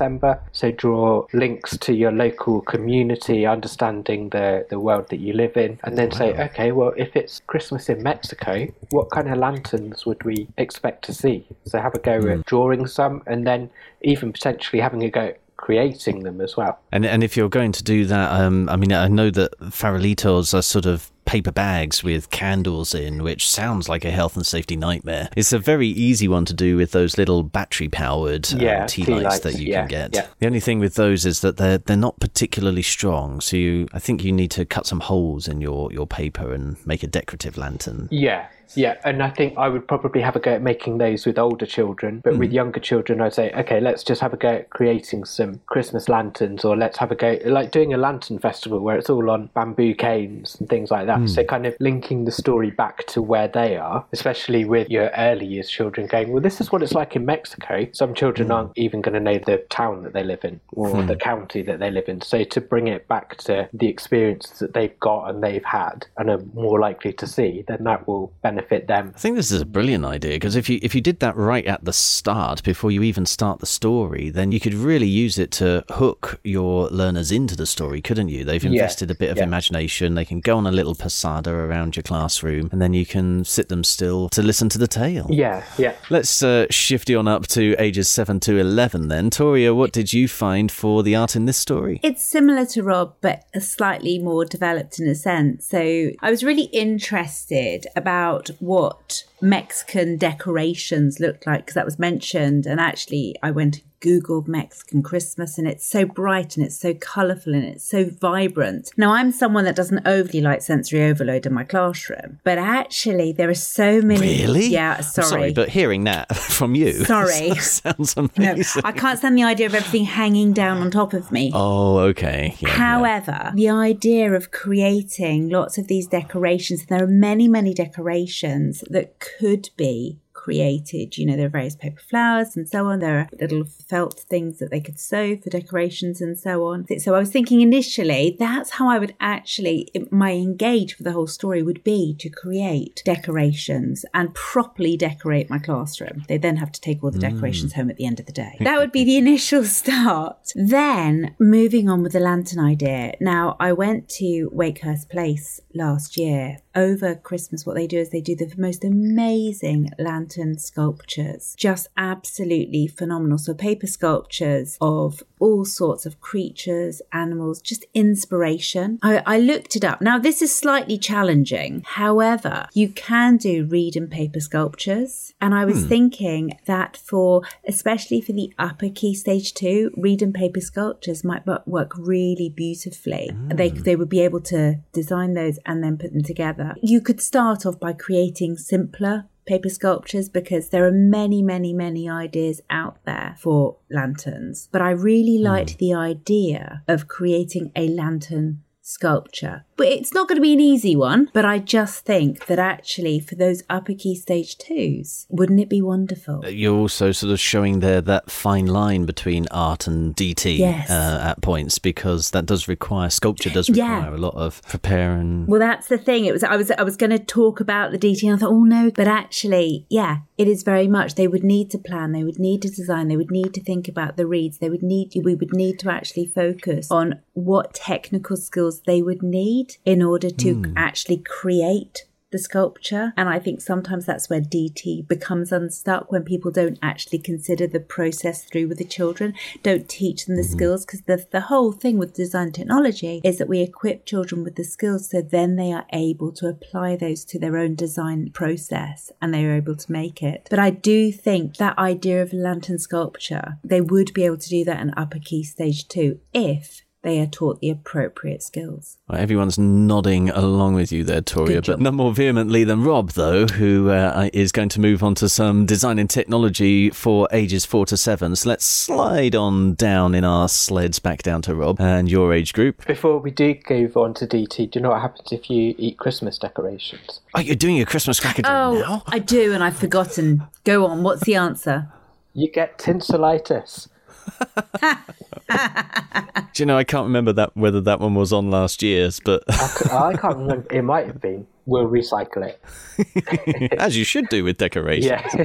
So 0.53 0.71
draw 0.71 1.27
links 1.33 1.77
to 1.79 1.95
your 1.95 2.13
local 2.13 2.61
community, 2.63 3.47
understanding 3.47 4.31
the, 4.31 4.67
the 4.71 4.79
world 4.79 5.09
that 5.09 5.21
you 5.21 5.33
live 5.33 5.57
in, 5.57 5.79
and 5.85 5.97
then 5.97 6.11
say, 6.11 6.35
okay, 6.45 6.73
well, 6.73 6.93
if 6.97 7.17
it's 7.17 7.41
Christmas 7.47 7.89
in 7.89 8.03
Mexico, 8.03 8.67
what 8.91 9.11
kind 9.11 9.29
of 9.29 9.39
lanterns 9.39 10.07
would 10.07 10.23
we 10.25 10.49
expect 10.59 11.05
to 11.07 11.15
see? 11.15 11.47
So 11.65 11.81
have 11.81 11.95
a 11.95 11.99
go 11.99 12.19
at 12.29 12.45
drawing 12.47 12.87
some, 12.87 13.23
and 13.27 13.47
then 13.47 13.71
even 14.03 14.33
potentially 14.33 14.81
having 14.81 15.03
a 15.03 15.11
go 15.11 15.21
at 15.21 15.41
creating 15.57 16.23
them 16.23 16.41
as 16.41 16.57
well. 16.57 16.79
And 16.93 17.05
and 17.05 17.25
if 17.25 17.37
you're 17.37 17.49
going 17.49 17.73
to 17.73 17.83
do 17.83 18.05
that, 18.07 18.31
um, 18.33 18.69
I 18.69 18.77
mean, 18.77 18.93
I 18.93 19.09
know 19.09 19.31
that 19.31 19.59
farolitos 19.61 20.55
are 20.55 20.63
sort 20.63 20.87
of 20.87 21.11
paper 21.27 21.53
bags 21.53 22.03
with 22.03 22.31
candles 22.31 22.95
in, 22.95 23.23
which 23.23 23.51
sounds 23.51 23.89
like 23.89 24.05
a 24.05 24.11
health 24.11 24.37
and 24.37 24.47
safety 24.47 24.77
nightmare. 24.77 25.29
It's 25.37 25.53
a 25.53 25.59
very 25.59 25.89
easy 25.89 26.29
one 26.29 26.45
to 26.47 26.55
do 26.55 26.77
with 26.77 26.93
those 26.93 27.19
little 27.19 27.43
battery 27.43 27.89
powered 27.89 28.47
uh, 28.55 28.59
Yeah, 28.59 28.87
tea, 28.87 29.05
tea 29.05 29.13
lights, 29.13 29.25
lights, 29.25 29.41
that 29.41 29.59
you 29.59 29.69
yeah, 29.73 29.81
can 29.81 29.89
get. 29.89 30.15
yeah. 30.15 30.27
The 30.39 30.47
only 30.47 30.61
thing 30.61 30.79
with 30.79 30.95
those 30.95 31.27
is 31.27 31.41
that 31.41 31.57
they're 31.59 31.79
they're 31.79 31.97
not 31.97 32.19
particularly 32.21 32.83
strong, 32.83 33.41
so 33.41 33.57
you 33.57 33.89
I 33.93 33.99
think 33.99 34.25
you 34.25 34.33
need 34.33 34.51
to 34.53 34.65
cut 34.65 34.87
some 34.87 35.01
holes 35.01 35.47
in 35.49 35.61
your 35.61 35.93
your 35.93 36.07
paper 36.07 36.55
and 36.55 36.77
make 36.87 37.03
a 37.03 37.07
decorative 37.09 37.59
lantern. 37.59 38.09
Yeah, 38.11 38.47
yeah, 38.75 38.97
and 39.05 39.23
I 39.23 39.31
think 39.31 39.57
I 39.57 39.69
would 39.69 39.89
probably 39.89 40.21
have 40.21 40.37
a 40.37 40.41
go 40.41 40.53
at 40.53 40.63
making 40.63 40.99
those 40.99 41.27
with 41.27 41.39
older 41.39 41.67
children, 41.67 42.21
but 42.23 42.37
with 42.37 42.51
mm. 42.51 42.55
younger 42.55 42.81
children, 42.81 43.21
I'd 43.21 43.35
say, 43.35 43.51
okay, 43.53 43.81
let's 43.81 44.05
just 44.05 44.21
have 44.21 44.33
a 44.33 44.37
go 44.37 44.49
at 44.49 44.71
creating 44.71 45.25
some 45.25 45.61
Christmas 45.67 46.09
lanterns, 46.09 46.65
or 46.65 46.77
let's 46.77 46.99
have 46.99 47.11
a 47.11 47.17
go 47.17 47.39
like 47.47 47.71
doing 47.71 47.93
a 47.93 47.97
lantern 47.97 48.39
festival 48.39 48.81
where 48.81 48.97
it's 48.97 49.11
all 49.11 49.31
on 49.31 49.51
bamboo 49.55 49.95
canes 49.95 50.57
and 50.61 50.69
things 50.69 50.91
like 50.91 51.07
that. 51.07 51.21
that. 51.21 51.29
So 51.29 51.43
mm. 51.43 51.49
kind 51.49 51.67
of 51.67 51.77
linking 51.81 52.25
the 52.25 52.33
story 52.33 52.71
back 52.71 53.07
to 53.09 53.23
where 53.23 53.49
they 53.49 53.77
are, 53.77 54.05
especially 54.13 54.65
with 54.65 54.89
your 54.91 55.11
early 55.17 55.47
years 55.47 55.69
children 55.69 56.07
going, 56.07 56.33
well, 56.33 56.43
this 56.43 56.61
is 56.61 56.71
what 56.73 56.83
it's 56.83 56.93
like 56.93 57.17
in 57.17 57.25
Mexico. 57.25 57.87
Some 57.93 58.15
children 58.15 58.49
mm. 58.49 58.55
aren't 58.55 58.73
even 58.77 59.01
going 59.01 59.15
to 59.15 59.21
know 59.21 59.39
the 59.39 59.59
town 59.71 60.03
that 60.03 60.13
they 60.13 60.25
live 60.25 60.45
in 60.45 60.61
or 60.73 60.89
hmm. 60.89 61.07
the 61.07 61.17
county 61.17 61.63
that 61.63 61.79
they 61.79 61.91
live 61.91 62.09
in. 62.09 62.21
So 62.21 62.45
to 62.45 62.61
bring 62.61 62.89
it 62.89 63.09
back 63.09 63.37
to 63.39 63.69
the 63.73 63.89
experiences 63.89 64.59
that 64.59 64.75
they've 64.75 64.99
got 65.01 65.29
and 65.29 65.43
they've 65.43 65.65
had 65.65 66.07
and 66.17 66.31
are 66.31 66.43
more 66.55 66.79
likely 66.79 67.13
to 67.15 67.27
see, 67.27 67.65
then 67.67 67.85
that 67.85 68.07
will 68.07 68.33
benefit 68.43 68.56
them. 68.87 69.13
I 69.15 69.19
think 69.19 69.37
this 69.37 69.51
is 69.51 69.61
a 69.61 69.67
brilliant 69.67 70.05
idea 70.05 70.35
because 70.37 70.57
if 70.57 70.69
you 70.69 70.79
if 70.83 70.95
you 70.95 71.01
did 71.01 71.21
that 71.21 71.37
right 71.37 71.67
at 71.67 71.85
the 71.85 71.93
start 71.93 72.63
before 72.63 72.91
you 72.91 73.03
even 73.03 73.27
start 73.27 73.61
the 73.61 73.67
story, 73.67 74.31
then 74.31 74.53
you 74.53 74.61
could 74.61 74.75
really 74.75 75.07
use 75.07 75.39
it 75.39 75.51
to 75.53 75.85
hook 75.91 76.41
your 76.45 76.89
learners 76.89 77.33
into 77.33 77.57
the 77.57 77.67
story, 77.67 78.01
couldn't 78.01 78.29
you? 78.29 78.45
They've 78.45 78.63
Yeah, 78.63 78.71
invested 78.71 79.11
a 79.11 79.15
bit 79.15 79.31
of 79.31 79.37
yeah. 79.39 79.45
imagination. 79.45 80.15
They 80.15 80.25
can 80.25 80.41
go 80.41 80.57
on 80.57 80.67
a 80.67 80.73
little 80.73 80.95
posada 80.95 81.51
around 81.51 81.97
your 81.97 82.03
classroom, 82.03 82.69
and 82.73 82.81
then 82.81 82.95
you 82.95 83.07
can 83.07 83.45
sit 83.45 83.69
them 83.69 83.85
still 83.85 84.29
to 84.31 84.43
listen 84.43 84.69
to 84.71 84.79
the 84.79 84.89
tale. 84.89 85.27
Yeah, 85.31 85.65
yeah. 85.79 85.95
Let's 86.11 86.43
uh, 86.43 86.67
shift 86.71 87.09
you 87.09 87.19
on 87.19 87.29
up 87.29 87.47
to 87.49 87.75
ages 87.79 88.09
seven 88.09 88.41
to 88.41 88.59
eleven. 88.59 89.09
Then, 89.09 89.31
Toria, 89.31 89.75
what 89.75 89.93
did 89.93 90.13
you 90.13 90.29
find 90.29 90.71
for 90.73 91.03
the 91.03 91.15
art 91.15 91.37
in 91.37 91.45
this 91.47 91.57
story? 91.57 92.01
It's 92.03 92.25
similar 92.25 92.67
to 92.67 92.83
Rob, 92.83 93.15
but 93.21 93.45
slightly 93.61 94.19
more 94.19 94.45
developed 94.45 94.99
in 94.99 95.07
a 95.09 95.15
sense. 95.15 95.67
So 95.67 96.11
I 96.21 96.31
was 96.31 96.43
really 96.45 96.65
interested 96.65 97.87
about 97.97 98.46
what 98.59 99.25
Mexican 99.41 100.17
decorations 100.17 101.21
looked 101.21 101.47
like 101.47 101.61
because 101.61 101.75
that 101.75 101.85
was 101.85 101.99
mentioned. 101.99 102.67
And 102.67 102.81
actually, 102.81 103.37
I 103.43 103.51
went 103.51 103.81
Googled 104.01 104.47
Mexican 104.49 105.03
Christmas 105.03 105.59
and 105.59 105.67
it's 105.67 105.87
so 105.87 106.05
bright 106.05 106.57
and 106.57 106.65
it's 106.65 106.79
so 106.79 106.95
colourful 106.95 107.55
and 107.55 107.65
it's 107.65 107.85
so 107.85 108.05
vibrant. 108.21 108.91
Now, 108.97 109.13
I'm 109.13 109.33
someone 109.33 109.65
that 109.65 109.77
doesn't 109.77 110.07
overly 110.07 110.41
like 110.41 110.63
sensory 110.63 111.03
overload 111.03 111.47
in 111.47 111.53
my 111.55 111.65
classroom, 111.65 112.41
but 112.45 112.59
actually, 112.59 113.33
there 113.33 113.49
are 113.49 113.55
so 113.55 114.01
many. 114.01 114.21
Really? 114.43 114.67
Yeah, 114.67 114.97
I'm 114.97 115.03
sorry. 115.03 115.53
but 115.53 115.69
hearing 115.69 116.05
that 116.05 116.35
from 116.57 116.75
you, 116.75 116.93
Sorry. 117.05 117.55
sounds 117.57 118.17
amazing. 118.17 118.83
no. 118.83 118.89
I 118.89 118.93
can't 118.93 119.19
stand 119.19 119.37
the 119.37 119.45
idea 119.45 119.67
of 119.67 119.75
everything 119.75 120.05
hanging 120.05 120.53
down 120.53 120.79
on 120.79 120.91
top 120.91 121.13
of 121.13 121.33
me. 121.33 121.51
Oh, 121.55 121.99
okay. 121.99 122.55
Yeah, 122.59 122.69
yeah. 122.69 122.75
However, 122.75 123.53
the 123.55 123.71
idea 123.71 124.33
of 124.33 124.51
creating 124.51 125.49
lots 125.49 125.79
of 125.79 125.89
these 125.89 126.07
decorations, 126.07 126.87
there 126.87 127.03
are 127.03 127.07
many, 127.09 127.49
many 127.49 127.75
decorations 127.75 128.83
that 128.91 129.19
could 129.21 129.71
be 129.77 130.19
created. 130.47 131.19
You 131.19 131.27
know, 131.27 131.37
there 131.37 131.47
are 131.47 131.59
various 131.59 131.75
paper 131.75 132.01
flowers 132.01 132.57
and 132.57 132.69
so 132.69 132.87
on. 132.87 133.01
There 133.01 133.19
are 133.19 133.29
little 133.41 133.65
felt 133.65 134.21
things 134.31 134.61
that 134.61 134.71
they 134.71 134.81
could 134.81 135.01
sew 135.01 135.37
for 135.37 135.51
decorations 135.51 136.21
and 136.21 136.39
so 136.39 136.67
on. 136.67 136.87
So 137.01 137.17
I 137.17 137.19
was 137.19 137.33
thinking 137.33 137.63
initially 137.63 138.37
that's 138.39 138.71
how 138.71 138.89
I 138.89 139.01
would 139.01 139.17
actually, 139.19 139.91
my 140.13 140.31
engage 140.35 140.95
for 140.95 141.03
the 141.03 141.11
whole 141.11 141.27
story 141.27 141.65
would 141.65 141.83
be 141.83 142.15
to 142.21 142.31
create 142.31 143.03
decorations 143.05 144.05
and 144.15 144.33
properly 144.35 144.97
decorate 144.97 145.51
my 145.51 145.59
classroom. 145.59 146.23
They 146.29 146.39
then 146.39 146.59
have 146.59 146.71
to 146.71 146.81
take 146.81 147.03
all 147.03 147.11
the 147.11 147.19
decorations 147.19 147.73
mm. 147.73 147.77
home 147.77 147.91
at 147.91 147.97
the 147.97 148.07
end 148.07 148.21
of 148.21 148.27
the 148.27 148.33
day. 148.33 148.57
That 148.61 148.79
would 148.79 148.93
be 148.93 149.03
the 149.03 149.17
initial 149.27 149.65
start. 149.65 150.53
Then 150.55 151.35
moving 151.41 151.89
on 151.89 152.05
with 152.05 152.13
the 152.13 152.21
lantern 152.21 152.61
idea. 152.61 153.15
Now, 153.21 153.57
I 153.59 153.73
went 153.73 154.09
to 154.21 154.49
Wakehurst 154.55 155.09
Place 155.09 155.61
last 155.75 156.17
year. 156.17 156.59
Over 156.77 157.15
Christmas, 157.17 157.67
what 157.67 157.75
they 157.75 157.87
do 157.87 157.99
is 157.99 158.11
they 158.11 158.21
do 158.21 158.37
the 158.37 158.53
most 158.57 158.85
amazing 158.85 159.91
lantern 159.99 160.36
sculptures. 160.59 161.55
Just 161.57 161.89
absolutely 161.97 162.87
phenomenal. 162.87 163.39
So, 163.39 163.55
paper 163.55 163.87
sculptures 163.87 164.77
of 164.81 165.23
all 165.39 165.65
sorts 165.65 166.07
of 166.07 166.21
creatures, 166.21 167.03
animals, 167.13 167.61
just 167.61 167.85
inspiration. 167.95 168.99
I, 169.03 169.23
I 169.27 169.39
looked 169.39 169.77
it 169.77 169.85
up. 169.85 170.01
Now, 170.01 170.19
this 170.19 170.43
is 170.43 170.55
slightly 170.55 170.99
challenging. 170.99 171.83
However, 171.85 172.67
you 172.73 172.89
can 172.89 173.37
do 173.37 173.65
reed 173.65 173.97
and 173.97 174.11
paper 174.11 174.41
sculptures. 174.41 175.35
And 175.41 175.55
I 175.55 175.65
was 175.65 175.83
hmm. 175.83 175.89
thinking 175.89 176.59
that 176.67 176.97
for, 176.97 177.43
especially 177.67 178.21
for 178.21 178.33
the 178.33 178.53
upper 178.59 178.89
key 178.89 179.15
stage 179.15 179.55
two, 179.55 179.91
reed 179.97 180.23
and 180.23 180.35
paper 180.35 180.61
sculptures 180.61 181.25
might 181.25 181.47
work 181.67 181.93
really 181.97 182.49
beautifully. 182.49 183.31
They, 183.49 183.71
hmm. 183.71 183.83
they 183.83 183.97
would 183.97 184.09
be 184.09 184.21
able 184.21 184.41
to 184.43 184.81
design 184.93 185.35
those 185.35 185.59
and 185.67 185.83
then 185.83 185.99
put 185.99 186.13
them 186.13 186.23
together. 186.23 186.75
You 186.83 187.01
could 187.01 187.21
start 187.21 187.67
off 187.67 187.79
by 187.79 187.93
creating 187.93 188.57
simpler 188.57 189.27
paper 189.47 189.69
sculptures 189.69 190.29
because 190.29 190.69
there 190.69 190.85
are 190.85 190.93
many, 190.93 191.43
many, 191.43 191.73
many 191.73 192.09
ideas 192.09 192.61
out 192.69 192.99
there 193.05 193.37
for 193.39 193.77
lanterns. 193.91 194.69
But 194.73 194.83
I 194.83 194.91
really 194.91 195.39
hmm. 195.39 195.45
liked 195.45 195.79
the 195.79 195.95
idea 195.95 196.83
of 196.89 197.09
creating 197.09 197.73
a 197.75 197.89
lantern 197.89 198.63
sculpture. 198.87 199.65
But 199.77 199.89
it's 199.89 200.15
not 200.15 200.29
going 200.29 200.37
to 200.37 200.43
be 200.43 200.53
an 200.55 200.61
easy 200.61 200.95
one. 200.97 201.29
But 201.35 201.45
I 201.45 201.59
just 201.59 202.05
think 202.05 202.47
that 202.47 202.59
actually 202.59 203.19
for 203.21 203.35
those 203.35 203.63
upper 203.69 203.93
key 203.95 204.15
stage 204.15 204.57
twos, 204.57 205.27
wouldn't 205.29 205.61
it 205.61 205.69
be 205.69 205.83
wonderful? 205.83 206.49
You're 206.49 206.77
also 206.77 207.11
sort 207.13 207.33
of 207.33 207.41
showing 207.41 207.81
there 207.81 208.01
that 208.03 208.31
fine 208.31 208.67
line 208.67 209.05
between 209.05 209.47
art 209.51 209.87
and 209.87 210.15
DT 210.15 210.59
Yes. 210.59 210.89
uh, 210.89 211.21
at 211.31 211.43
points 211.43 211.79
because 211.79 212.31
that 212.31 212.47
does 212.47 212.69
require 212.69 213.11
sculpture 213.11 213.51
does 213.51 213.69
Yeah. 213.69 213.97
require 213.97 214.15
a 214.15 214.19
lot 214.19 214.35
of 214.35 214.63
preparing. 214.63 215.47
Well, 215.47 215.61
that's 215.61 215.89
the 215.89 215.99
thing. 215.99 216.25
It 216.25 216.33
was 216.33 216.45
I 216.45 216.57
was 216.57 216.71
I 216.71 216.83
was 216.85 216.97
going 216.97 217.11
to 217.11 217.19
talk 217.19 217.61
about 217.61 217.91
the 217.91 217.99
DT, 217.99 218.23
and 218.29 218.35
I 218.37 218.39
thought, 218.39 218.53
oh 218.53 218.65
no, 218.65 218.91
but 218.95 219.09
actually, 219.09 219.85
yeah, 219.91 220.19
it 220.39 220.49
is 220.49 220.63
very 220.63 220.87
much. 220.87 221.15
They 221.15 221.29
would 221.29 221.45
need 221.45 221.71
to 221.71 221.79
plan. 221.79 222.13
They 222.13 222.25
would 222.25 222.39
need 222.39 222.63
to 222.63 222.69
design. 222.69 223.09
They 223.09 223.17
would 223.17 223.31
need 223.31 223.55
to 223.55 223.63
think 223.63 223.89
about 223.89 224.17
the 224.17 224.27
reeds. 224.27 224.59
They 224.59 224.69
would 224.69 224.83
need. 224.83 225.13
We 225.23 225.35
would 225.35 225.55
need 225.55 225.79
to 225.81 225.91
actually 225.91 226.27
focus 226.27 226.91
on 226.91 227.21
what 227.33 227.75
technical 227.75 228.37
skills 228.37 228.81
they 228.83 229.03
would 229.03 229.23
need 229.23 229.77
in 229.85 230.03
order 230.03 230.31
to 230.31 230.55
hmm. 230.55 230.73
actually 230.77 231.19
create 231.19 232.05
the 232.37 232.43
sculpture. 232.43 233.15
And 233.17 233.29
I 233.29 233.39
think 233.39 233.61
sometimes 233.61 234.05
that's 234.05 234.29
where 234.29 234.41
DT 234.41 235.09
becomes 235.09 235.53
unstuck 235.53 236.13
when 236.13 236.23
people 236.23 236.51
don't 236.51 236.79
actually 236.83 237.19
consider 237.19 237.67
the 237.67 237.81
process 237.81 238.45
through 238.45 238.69
with 238.69 238.79
the 238.79 238.85
children, 238.85 239.35
don't 239.63 239.89
teach 239.89 240.27
them 240.27 240.37
the 240.37 240.43
mm-hmm. 240.43 240.53
skills. 240.53 240.85
Because 240.85 241.03
the, 241.03 241.25
the 241.31 241.43
whole 241.43 241.73
thing 241.73 241.99
with 241.99 242.15
design 242.15 242.53
technology 242.53 243.21
is 243.25 243.39
that 243.39 243.49
we 243.49 243.61
equip 243.63 244.05
children 244.05 244.45
with 244.45 244.57
the 244.57 244.65
skills 244.65 245.11
so 245.11 245.23
then 245.23 245.57
they 245.57 245.73
are 245.73 245.87
able 245.93 246.31
to 246.33 246.49
apply 246.49 246.97
those 246.97 247.25
to 247.25 247.39
their 247.39 247.57
own 247.57 247.75
design 247.75 248.31
process 248.33 249.11
and 249.23 249.33
they 249.33 249.45
are 249.45 249.57
able 249.57 249.77
to 249.77 249.93
make 249.93 250.23
it. 250.23 250.47
But 250.51 250.59
I 250.59 250.71
do 250.71 251.11
think 251.11 251.57
that 251.57 251.79
idea 251.79 252.23
of 252.23 252.33
lantern 252.33 252.79
sculpture, 252.79 253.59
they 253.65 253.81
would 253.81 254.13
be 254.13 254.25
able 254.25 254.39
to 254.39 254.49
do 254.49 254.65
that 254.65 254.81
in 254.81 254.93
upper 254.97 255.19
key 255.19 255.43
stage 255.43 255.89
two 255.89 256.21
if 256.35 256.83
they 257.07 257.21
are 257.21 257.27
taught 257.27 257.61
the 257.61 257.71
appropriate 257.71 258.43
skills. 258.43 258.99
Well, 259.09 259.21
everyone's 259.21 259.57
nodding 259.59 260.29
along 260.31 260.75
with 260.75 260.91
you 260.91 261.05
there, 261.05 261.21
Toria, 261.21 261.59
but 261.59 261.65
job. 261.65 261.81
not 261.81 261.95
more 261.95 262.13
vehemently 262.13 262.65
than 262.65 262.83
Rob, 262.83 263.11
though, 263.11 263.47
who 263.47 263.91
uh, 263.91 264.29
is 264.33 264.51
going 264.51 264.69
to 264.71 264.81
move 264.81 265.05
on 265.05 265.15
to 265.17 265.29
some 265.29 265.67
design 265.67 266.01
and 266.01 266.11
technology 266.11 266.91
for 266.91 267.29
ages 267.31 267.65
four 267.65 267.87
to 267.87 267.97
seven. 267.97 268.35
So 268.35 268.49
let's 268.49 268.65
slide 268.65 269.37
on 269.37 269.75
down 269.75 270.17
in 270.17 270.25
our 270.25 270.49
sleds 270.49 270.99
back 270.99 271.23
down 271.23 271.43
to 271.43 271.55
Rob 271.55 271.81
and 271.81 272.11
your 272.11 272.35
age 272.35 272.53
group. 272.53 272.85
Before 272.87 273.19
we 273.19 273.31
do 273.31 273.55
go 273.55 273.89
on 274.03 274.13
to 274.15 274.27
DT, 274.27 274.73
do 274.73 274.79
you 274.79 274.83
know 274.83 274.91
what 274.91 275.01
happens 275.01 275.31
if 275.31 275.49
you 275.49 275.77
eat 275.79 275.99
Christmas 275.99 276.39
decorations? 276.39 277.21
Oh, 277.37 277.41
you're 277.41 277.55
doing 277.55 277.81
a 277.81 277.87
Christmas 277.87 278.19
cracker 278.19 278.43
Oh, 278.47 278.75
now? 278.81 279.03
I 279.07 279.21
do, 279.21 279.53
and 279.53 279.63
I've 279.63 279.77
forgotten. 279.77 280.43
Go 280.65 280.85
on. 280.87 281.05
What's 281.05 281.23
the 281.25 281.37
answer? 281.37 281.89
You 282.35 282.51
get 282.51 282.79
tinselitis. 282.79 283.87
Do 286.55 286.63
you 286.63 286.67
know, 286.67 286.77
I 286.79 286.85
can't 286.85 287.07
remember 287.07 287.33
that 287.35 287.57
whether 287.57 287.81
that 287.83 288.01
one 288.01 288.15
was 288.15 288.33
on 288.33 288.51
last 288.51 288.83
year's, 288.83 289.21
but 289.21 289.43
I, 289.49 289.67
c- 289.67 289.91
I 289.91 290.17
can't 290.17 290.39
remember. 290.39 290.67
It 290.71 290.83
might 290.83 291.07
have 291.07 291.21
been. 291.21 291.47
We'll 291.67 291.89
recycle 291.89 292.47
it. 292.47 293.73
as 293.79 293.97
you 293.97 294.05
should 294.05 294.29
do 294.29 294.45
with 294.45 294.59
decorations. 294.67 295.23
Yeah. 295.35 295.45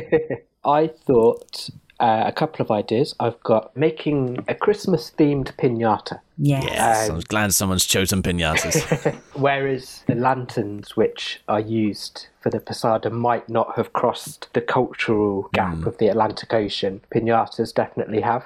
I 0.63 0.87
thought 0.87 1.69
uh, 2.01 2.23
a 2.25 2.31
couple 2.31 2.63
of 2.63 2.71
ideas. 2.71 3.15
I've 3.19 3.41
got 3.43 3.75
making 3.77 4.43
a 4.47 4.55
Christmas 4.55 5.11
themed 5.17 5.55
pinata. 5.55 6.19
Yes. 6.37 6.63
Yes, 6.65 7.09
I'm 7.09 7.19
glad 7.19 7.53
someone's 7.53 7.85
chosen 7.85 8.23
pinatas. 8.23 9.15
Whereas 9.33 10.03
the 10.07 10.15
lanterns, 10.15 10.97
which 10.97 11.41
are 11.47 11.59
used 11.59 12.27
for 12.41 12.49
the 12.49 12.59
Posada, 12.59 13.11
might 13.11 13.47
not 13.47 13.75
have 13.75 13.93
crossed 13.93 14.49
the 14.53 14.61
cultural 14.61 15.49
gap 15.53 15.85
of 15.85 15.99
the 15.99 16.07
Atlantic 16.07 16.51
Ocean. 16.51 17.01
Pinatas 17.13 17.73
definitely 17.73 18.21
have. 18.21 18.43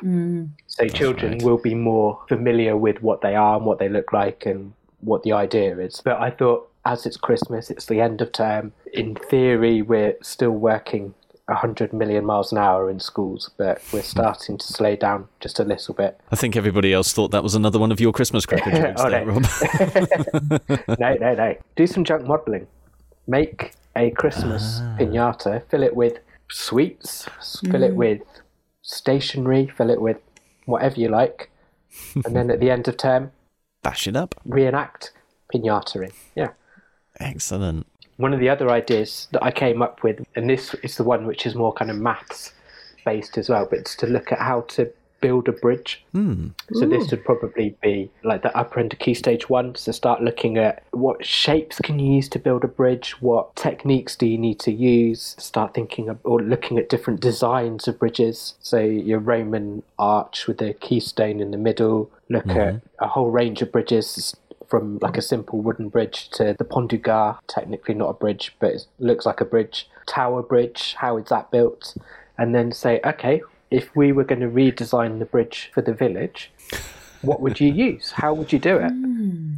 So 0.68 0.88
children 0.90 1.34
right. 1.34 1.42
will 1.42 1.58
be 1.58 1.74
more 1.74 2.20
familiar 2.28 2.76
with 2.76 3.02
what 3.02 3.22
they 3.22 3.36
are 3.36 3.56
and 3.56 3.66
what 3.66 3.80
they 3.80 3.88
look 3.88 4.12
like 4.12 4.46
and 4.46 4.74
what 5.00 5.24
the 5.24 5.32
idea 5.32 5.78
is. 5.78 6.02
But 6.04 6.20
I 6.20 6.30
thought, 6.30 6.70
as 6.84 7.06
it's 7.06 7.16
Christmas, 7.18 7.70
it's 7.70 7.86
the 7.86 8.02
end 8.02 8.22
of 8.22 8.34
term. 8.34 8.74
In 8.92 9.16
theory, 9.16 9.82
we're 9.82 10.16
still 10.22 10.52
working 10.52 11.14
100 11.48 11.94
million 11.94 12.26
miles 12.26 12.52
an 12.52 12.58
hour 12.58 12.90
in 12.90 13.00
schools, 13.00 13.52
but 13.58 13.82
we're 13.94 14.02
starting 14.02 14.58
to 14.58 14.66
slow 14.66 14.96
down 14.96 15.28
just 15.40 15.60
a 15.60 15.64
little 15.64 15.94
bit. 15.94 16.20
I 16.32 16.36
think 16.36 16.56
everybody 16.56 16.92
else 16.92 17.14
thought 17.14 17.32
that 17.32 17.44
was 17.44 17.54
another 17.56 17.78
one 17.80 17.92
of 17.92 18.00
your 18.00 18.12
Christmas 18.12 18.46
cracker 18.50 18.72
jokes 18.72 19.02
Oh, 19.04 19.10
there, 19.10 19.26
no. 19.26 19.34
Rob. 19.34 21.00
no, 21.00 21.14
no, 21.16 21.34
no. 21.36 21.56
Do 21.76 21.86
some 21.88 22.04
junk 22.04 22.26
modelling. 22.26 22.68
Make 23.28 23.74
a 23.96 24.10
Christmas 24.12 24.80
ah. 24.82 24.98
pinata. 25.00 25.64
Fill 25.70 25.84
it 25.84 25.96
with 25.96 26.20
sweets. 26.50 27.28
s- 27.38 27.60
Fill 27.72 27.84
it 27.84 27.92
mm. 27.94 27.96
with 27.96 28.22
stationery. 28.82 29.68
Fill 29.68 29.90
it 29.90 30.02
with 30.02 30.18
whatever 30.66 31.00
you 31.00 31.10
like. 31.10 31.52
and 32.26 32.36
then 32.36 32.50
at 32.50 32.60
the 32.60 32.70
end 32.72 32.88
of 32.88 32.98
term, 32.98 33.32
Bash 33.84 34.08
it 34.08 34.16
up. 34.16 34.34
reenact 34.46 35.12
pinataing. 35.54 36.12
Yeah. 36.36 36.50
Excellent. 37.20 37.86
One 38.18 38.34
of 38.34 38.40
the 38.40 38.50
other 38.50 38.70
ideas 38.70 39.28
that 39.32 39.44
I 39.44 39.52
came 39.52 39.82
up 39.82 40.04
with, 40.04 40.26
and 40.36 40.50
this 40.50 40.74
is 40.76 40.98
the 40.98 41.04
one 41.04 41.26
which 41.26 41.46
is 41.46 41.56
more 41.56 41.74
kind 41.74 41.92
of 41.92 41.98
maths 41.98 42.54
based 43.04 43.38
as 43.38 43.50
well, 43.50 43.68
but 43.70 43.80
it's 43.80 43.96
to 43.98 44.08
look 44.08 44.32
at 44.32 44.40
how 44.40 44.62
to 44.62 44.92
build 45.22 45.48
a 45.48 45.52
bridge. 45.52 46.04
Hmm. 46.12 46.50
So 46.74 46.86
this 46.86 47.10
would 47.10 47.26
probably 47.26 47.76
be 47.82 48.12
like 48.24 48.44
the 48.44 48.56
upper 48.56 48.80
end 48.80 48.94
of 48.94 49.00
key 49.00 49.16
stage 49.16 49.50
one. 49.50 49.74
So 49.74 49.92
start 49.92 50.22
looking 50.22 50.58
at 50.58 50.84
what 50.92 51.26
shapes 51.26 51.80
can 51.80 51.98
you 51.98 52.16
use 52.16 52.30
to 52.30 52.40
build 52.40 52.64
a 52.64 52.68
bridge, 52.68 53.20
what 53.22 53.56
techniques 53.56 54.16
do 54.16 54.28
you 54.28 54.38
need 54.38 54.60
to 54.60 54.72
use. 54.72 55.36
Start 55.40 55.74
thinking 55.74 56.10
of, 56.10 56.20
or 56.24 56.42
looking 56.42 56.78
at 56.78 56.90
different 56.90 57.22
designs 57.22 57.88
of 57.88 57.98
bridges. 57.98 58.54
So 58.62 58.80
your 58.80 59.20
Roman 59.20 59.82
arch 59.98 60.46
with 60.48 60.60
the 60.60 60.74
keystone 60.74 61.40
in 61.40 61.50
the 61.50 61.58
middle. 61.58 62.12
Look 62.30 62.48
at 62.48 62.76
mm-hmm. 62.76 63.04
a 63.04 63.08
whole 63.08 63.32
range 63.32 63.62
of 63.62 63.72
bridges 63.72 64.36
from 64.76 65.00
like 65.02 65.16
a 65.16 65.22
simple 65.22 65.62
wooden 65.62 65.88
bridge 65.88 66.28
to 66.32 66.54
the 66.58 66.66
Pont 66.66 66.90
du 66.90 66.98
Gard, 66.98 67.38
technically 67.48 67.94
not 67.94 68.10
a 68.10 68.14
bridge, 68.14 68.54
but 68.60 68.74
it 68.74 68.86
looks 69.00 69.26
like 69.26 69.40
a 69.40 69.46
bridge. 69.46 69.88
Tower 70.06 70.44
Bridge, 70.44 70.96
how 70.98 71.16
is 71.16 71.30
that 71.30 71.50
built? 71.50 71.96
And 72.38 72.54
then 72.54 72.74
say, 72.74 73.00
okay, 73.06 73.42
if 73.72 73.96
we 73.96 74.12
were 74.12 74.26
going 74.26 74.42
to 74.42 74.50
redesign 74.50 75.20
the 75.20 75.26
bridge 75.26 75.72
for 75.74 75.82
the 75.82 75.94
village, 75.94 76.52
what 77.22 77.40
would 77.40 77.62
you 77.62 77.72
use? 77.88 78.12
How 78.12 78.34
would 78.34 78.52
you 78.52 78.60
do 78.60 78.76
it? 78.76 78.90
Hmm. 78.90 79.54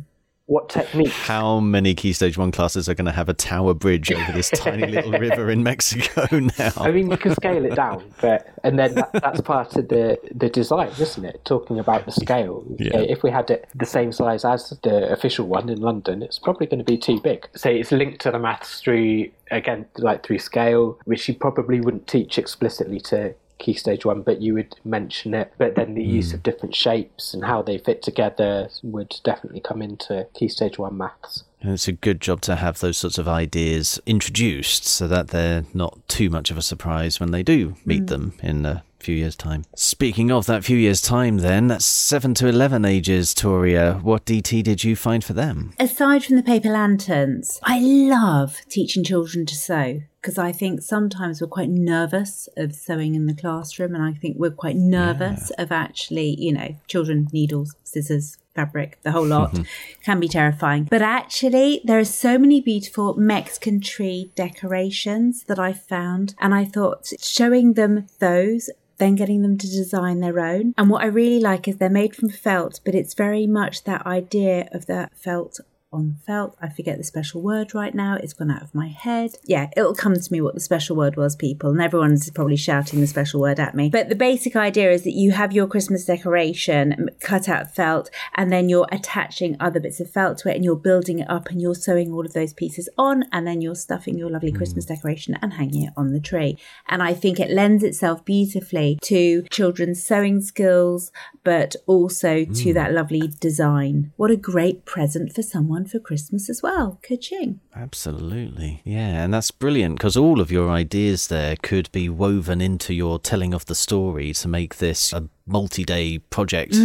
What 0.47 0.69
techniques? 0.69 1.11
How 1.11 1.59
many 1.59 1.93
Key 1.93 2.13
Stage 2.13 2.37
1 2.37 2.53
classes 2.53 2.87
are 2.87 2.93
going 2.93 3.05
to 3.05 3.11
have 3.11 3.27
a 3.27 3.33
tower 3.33 3.73
bridge 3.73 4.13
over 4.13 4.31
this 4.31 4.49
tiny 4.49 4.87
little 4.93 5.11
river 5.11 5.49
in 5.49 5.61
Mexico 5.61 6.25
now? 6.57 6.71
I 6.77 6.89
mean, 6.89 7.11
you 7.11 7.17
can 7.17 7.35
scale 7.35 7.65
it 7.65 7.75
down, 7.75 8.09
but 8.21 8.47
and 8.63 8.79
then 8.79 8.95
that, 8.95 9.11
that's 9.11 9.41
part 9.41 9.75
of 9.75 9.89
the 9.89 10.17
the 10.33 10.47
design, 10.47 10.91
isn't 10.99 11.25
it? 11.25 11.43
Talking 11.43 11.79
about 11.79 12.05
the 12.05 12.13
scale. 12.13 12.63
Yeah. 12.79 12.95
Uh, 12.95 13.01
if 13.01 13.23
we 13.23 13.29
had 13.29 13.49
it 13.51 13.67
the 13.75 13.85
same 13.85 14.13
size 14.13 14.45
as 14.45 14.69
the 14.83 15.11
official 15.11 15.47
one 15.47 15.67
in 15.67 15.81
London, 15.81 16.23
it's 16.23 16.39
probably 16.39 16.65
going 16.65 16.79
to 16.79 16.85
be 16.85 16.97
too 16.97 17.19
big. 17.19 17.45
So 17.53 17.69
it's 17.69 17.91
linked 17.91 18.21
to 18.21 18.31
the 18.31 18.39
maths 18.39 18.79
through 18.79 19.29
again, 19.51 19.85
like 19.97 20.25
through 20.25 20.39
scale, 20.39 20.97
which 21.03 21.27
you 21.27 21.35
probably 21.35 21.81
wouldn't 21.81 22.07
teach 22.07 22.37
explicitly 22.37 23.01
to 23.01 23.35
key 23.57 23.73
stage 23.73 24.05
one, 24.05 24.21
but 24.21 24.41
you 24.41 24.53
would 24.53 24.75
mention 24.83 25.33
it. 25.33 25.53
But 25.57 25.75
then 25.75 25.93
the 25.93 26.03
use 26.03 26.33
of 26.33 26.39
hmm. 26.39 26.49
different 26.49 26.75
shapes 26.75 27.33
and 27.33 27.45
how 27.45 27.61
they 27.61 27.77
fit 27.77 28.01
together 28.01 28.69
would 28.83 29.15
definitely 29.23 29.61
come 29.61 29.81
into 29.81 30.27
key 30.33 30.47
stage 30.47 30.77
one 30.77 30.97
maths. 30.97 31.43
And 31.61 31.73
it's 31.73 31.87
a 31.87 31.93
good 31.93 32.21
job 32.21 32.41
to 32.41 32.55
have 32.55 32.79
those 32.79 32.97
sorts 32.97 33.17
of 33.17 33.27
ideas 33.27 33.99
introduced 34.05 34.85
so 34.85 35.07
that 35.07 35.29
they're 35.29 35.65
not 35.73 35.97
too 36.07 36.29
much 36.29 36.51
of 36.51 36.57
a 36.57 36.61
surprise 36.61 37.19
when 37.19 37.31
they 37.31 37.43
do 37.43 37.75
meet 37.85 38.01
hmm. 38.01 38.05
them 38.05 38.33
in 38.41 38.65
a 38.65 38.83
few 38.99 39.15
years' 39.15 39.35
time. 39.35 39.63
Speaking 39.75 40.31
of 40.31 40.45
that 40.47 40.63
few 40.63 40.77
years' 40.77 41.01
time, 41.01 41.37
then, 41.37 41.67
that's 41.67 41.85
7 41.85 42.33
to 42.35 42.47
11 42.47 42.85
ages, 42.85 43.33
Toria. 43.33 43.99
What 44.03 44.25
DT 44.25 44.63
did 44.63 44.83
you 44.83 44.95
find 44.95 45.23
for 45.23 45.33
them? 45.33 45.73
Aside 45.79 46.25
from 46.25 46.35
the 46.35 46.43
paper 46.43 46.69
lanterns, 46.69 47.59
I 47.63 47.79
love 47.79 48.61
teaching 48.69 49.03
children 49.03 49.45
to 49.45 49.55
sew 49.55 50.01
because 50.21 50.37
I 50.37 50.51
think 50.51 50.81
sometimes 50.81 51.41
we're 51.41 51.47
quite 51.47 51.69
nervous 51.69 52.49
of 52.57 52.73
sewing 52.73 53.15
in 53.15 53.25
the 53.27 53.33
classroom, 53.33 53.95
and 53.95 54.03
I 54.03 54.13
think 54.13 54.37
we're 54.37 54.51
quite 54.51 54.75
nervous 54.75 55.51
of 55.57 55.71
actually, 55.71 56.35
you 56.39 56.53
know, 56.53 56.75
children, 56.87 57.27
needles, 57.31 57.75
scissors, 57.83 58.37
fabric, 58.55 58.99
the 59.03 59.11
whole 59.11 59.25
lot 59.25 59.57
can 60.03 60.19
be 60.19 60.27
terrifying. 60.27 60.85
But 60.89 61.01
actually, 61.01 61.81
there 61.83 61.99
are 61.99 62.05
so 62.05 62.37
many 62.37 62.59
beautiful 62.59 63.13
Mexican 63.15 63.79
tree 63.79 64.31
decorations 64.35 65.43
that 65.43 65.59
I 65.59 65.73
found, 65.73 66.35
and 66.39 66.53
I 66.53 66.65
thought 66.65 67.11
showing 67.19 67.73
them 67.73 68.07
those 68.19 68.69
then 68.97 69.15
getting 69.15 69.43
them 69.43 69.57
to 69.59 69.67
design 69.67 70.19
their 70.19 70.39
own. 70.39 70.73
And 70.77 70.89
what 70.89 71.03
I 71.03 71.07
really 71.07 71.39
like 71.39 71.67
is 71.67 71.77
they're 71.77 71.89
made 71.89 72.15
from 72.15 72.29
felt, 72.29 72.79
but 72.83 72.95
it's 72.95 73.13
very 73.13 73.45
much 73.45 73.83
that 73.83 74.05
idea 74.05 74.67
of 74.71 74.87
that 74.87 75.15
felt 75.15 75.59
on 75.91 76.17
felt. 76.25 76.57
I 76.61 76.69
forget 76.69 76.97
the 76.97 77.03
special 77.03 77.41
word 77.41 77.73
right 77.73 77.95
now. 77.95 78.15
It's 78.15 78.33
gone 78.33 78.51
out 78.51 78.61
of 78.61 78.75
my 78.75 78.87
head. 78.87 79.31
Yeah, 79.45 79.69
it'll 79.75 79.95
come 79.95 80.15
to 80.15 80.33
me 80.33 80.41
what 80.41 80.53
the 80.53 80.59
special 80.59 80.95
word 80.95 81.15
was, 81.15 81.35
people, 81.35 81.71
and 81.71 81.81
everyone's 81.81 82.29
probably 82.31 82.57
shouting 82.57 82.99
the 82.99 83.07
special 83.07 83.39
word 83.39 83.59
at 83.59 83.75
me. 83.75 83.89
But 83.89 84.09
the 84.09 84.15
basic 84.15 84.55
idea 84.55 84.91
is 84.91 85.03
that 85.03 85.13
you 85.13 85.31
have 85.31 85.53
your 85.53 85.67
Christmas 85.67 86.05
decoration 86.05 87.09
cut 87.21 87.47
out 87.47 87.73
felt, 87.73 88.09
and 88.35 88.51
then 88.51 88.67
you're 88.69 88.87
attaching 88.91 89.55
other 89.59 89.79
bits 89.79 89.99
of 89.99 90.09
felt 90.09 90.39
to 90.39 90.49
it, 90.49 90.55
and 90.55 90.65
you're 90.65 90.75
building 90.75 91.19
it 91.19 91.29
up, 91.29 91.49
and 91.49 91.61
you're 91.61 91.75
sewing 91.75 92.11
all 92.11 92.25
of 92.25 92.33
those 92.33 92.53
pieces 92.53 92.89
on, 92.97 93.23
and 93.31 93.47
then 93.47 93.61
you're 93.61 93.75
stuffing 93.75 94.17
your 94.17 94.29
lovely 94.29 94.51
mm. 94.51 94.57
Christmas 94.57 94.85
decoration 94.85 95.37
and 95.41 95.53
hanging 95.53 95.83
it 95.83 95.93
on 95.95 96.11
the 96.11 96.19
tree. 96.19 96.57
And 96.87 97.01
I 97.01 97.13
think 97.13 97.39
it 97.39 97.49
lends 97.49 97.83
itself 97.83 98.25
beautifully 98.25 98.99
to 99.03 99.43
children's 99.43 100.03
sewing 100.03 100.41
skills, 100.41 101.11
but 101.43 101.75
also 101.85 102.43
to 102.43 102.51
mm. 102.51 102.73
that 102.73 102.93
lovely 102.93 103.31
design. 103.39 104.11
What 104.17 104.31
a 104.31 104.35
great 104.35 104.85
present 104.85 105.33
for 105.33 105.41
someone 105.41 105.76
for 105.85 105.99
Christmas 105.99 106.49
as 106.49 106.61
well. 106.63 106.99
Ka-ching. 107.07 107.59
Absolutely. 107.75 108.81
Yeah, 108.83 109.23
and 109.23 109.33
that's 109.33 109.51
brilliant 109.51 109.97
because 109.97 110.17
all 110.17 110.41
of 110.41 110.51
your 110.51 110.69
ideas 110.69 111.27
there 111.27 111.55
could 111.61 111.91
be 111.91 112.09
woven 112.09 112.61
into 112.61 112.93
your 112.93 113.19
telling 113.19 113.53
of 113.53 113.65
the 113.65 113.75
story 113.75 114.33
to 114.33 114.47
make 114.47 114.77
this 114.77 115.13
a 115.13 115.29
multi-day 115.47 116.19
project 116.19 116.75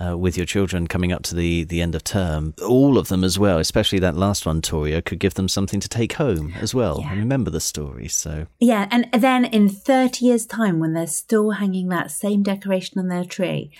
uh, 0.00 0.16
with 0.16 0.36
your 0.36 0.46
children 0.46 0.86
coming 0.86 1.12
up 1.12 1.22
to 1.24 1.34
the, 1.34 1.64
the 1.64 1.82
end 1.82 1.94
of 1.94 2.04
term. 2.04 2.54
All 2.64 2.96
of 2.96 3.08
them 3.08 3.24
as 3.24 3.38
well, 3.38 3.58
especially 3.58 3.98
that 3.98 4.16
last 4.16 4.46
one, 4.46 4.62
Toria, 4.62 5.02
could 5.02 5.18
give 5.18 5.34
them 5.34 5.48
something 5.48 5.80
to 5.80 5.88
take 5.88 6.14
home 6.14 6.54
as 6.60 6.74
well 6.74 7.02
and 7.04 7.18
remember 7.18 7.50
the 7.50 7.60
story. 7.60 8.08
So 8.08 8.46
Yeah, 8.60 8.88
and 8.90 9.08
then 9.12 9.44
in 9.44 9.68
30 9.68 10.24
years' 10.24 10.46
time, 10.46 10.78
when 10.78 10.92
they're 10.92 11.06
still 11.06 11.52
hanging 11.52 11.88
that 11.88 12.10
same 12.10 12.42
decoration 12.42 12.98
on 12.98 13.08
their 13.08 13.24
tree, 13.24 13.72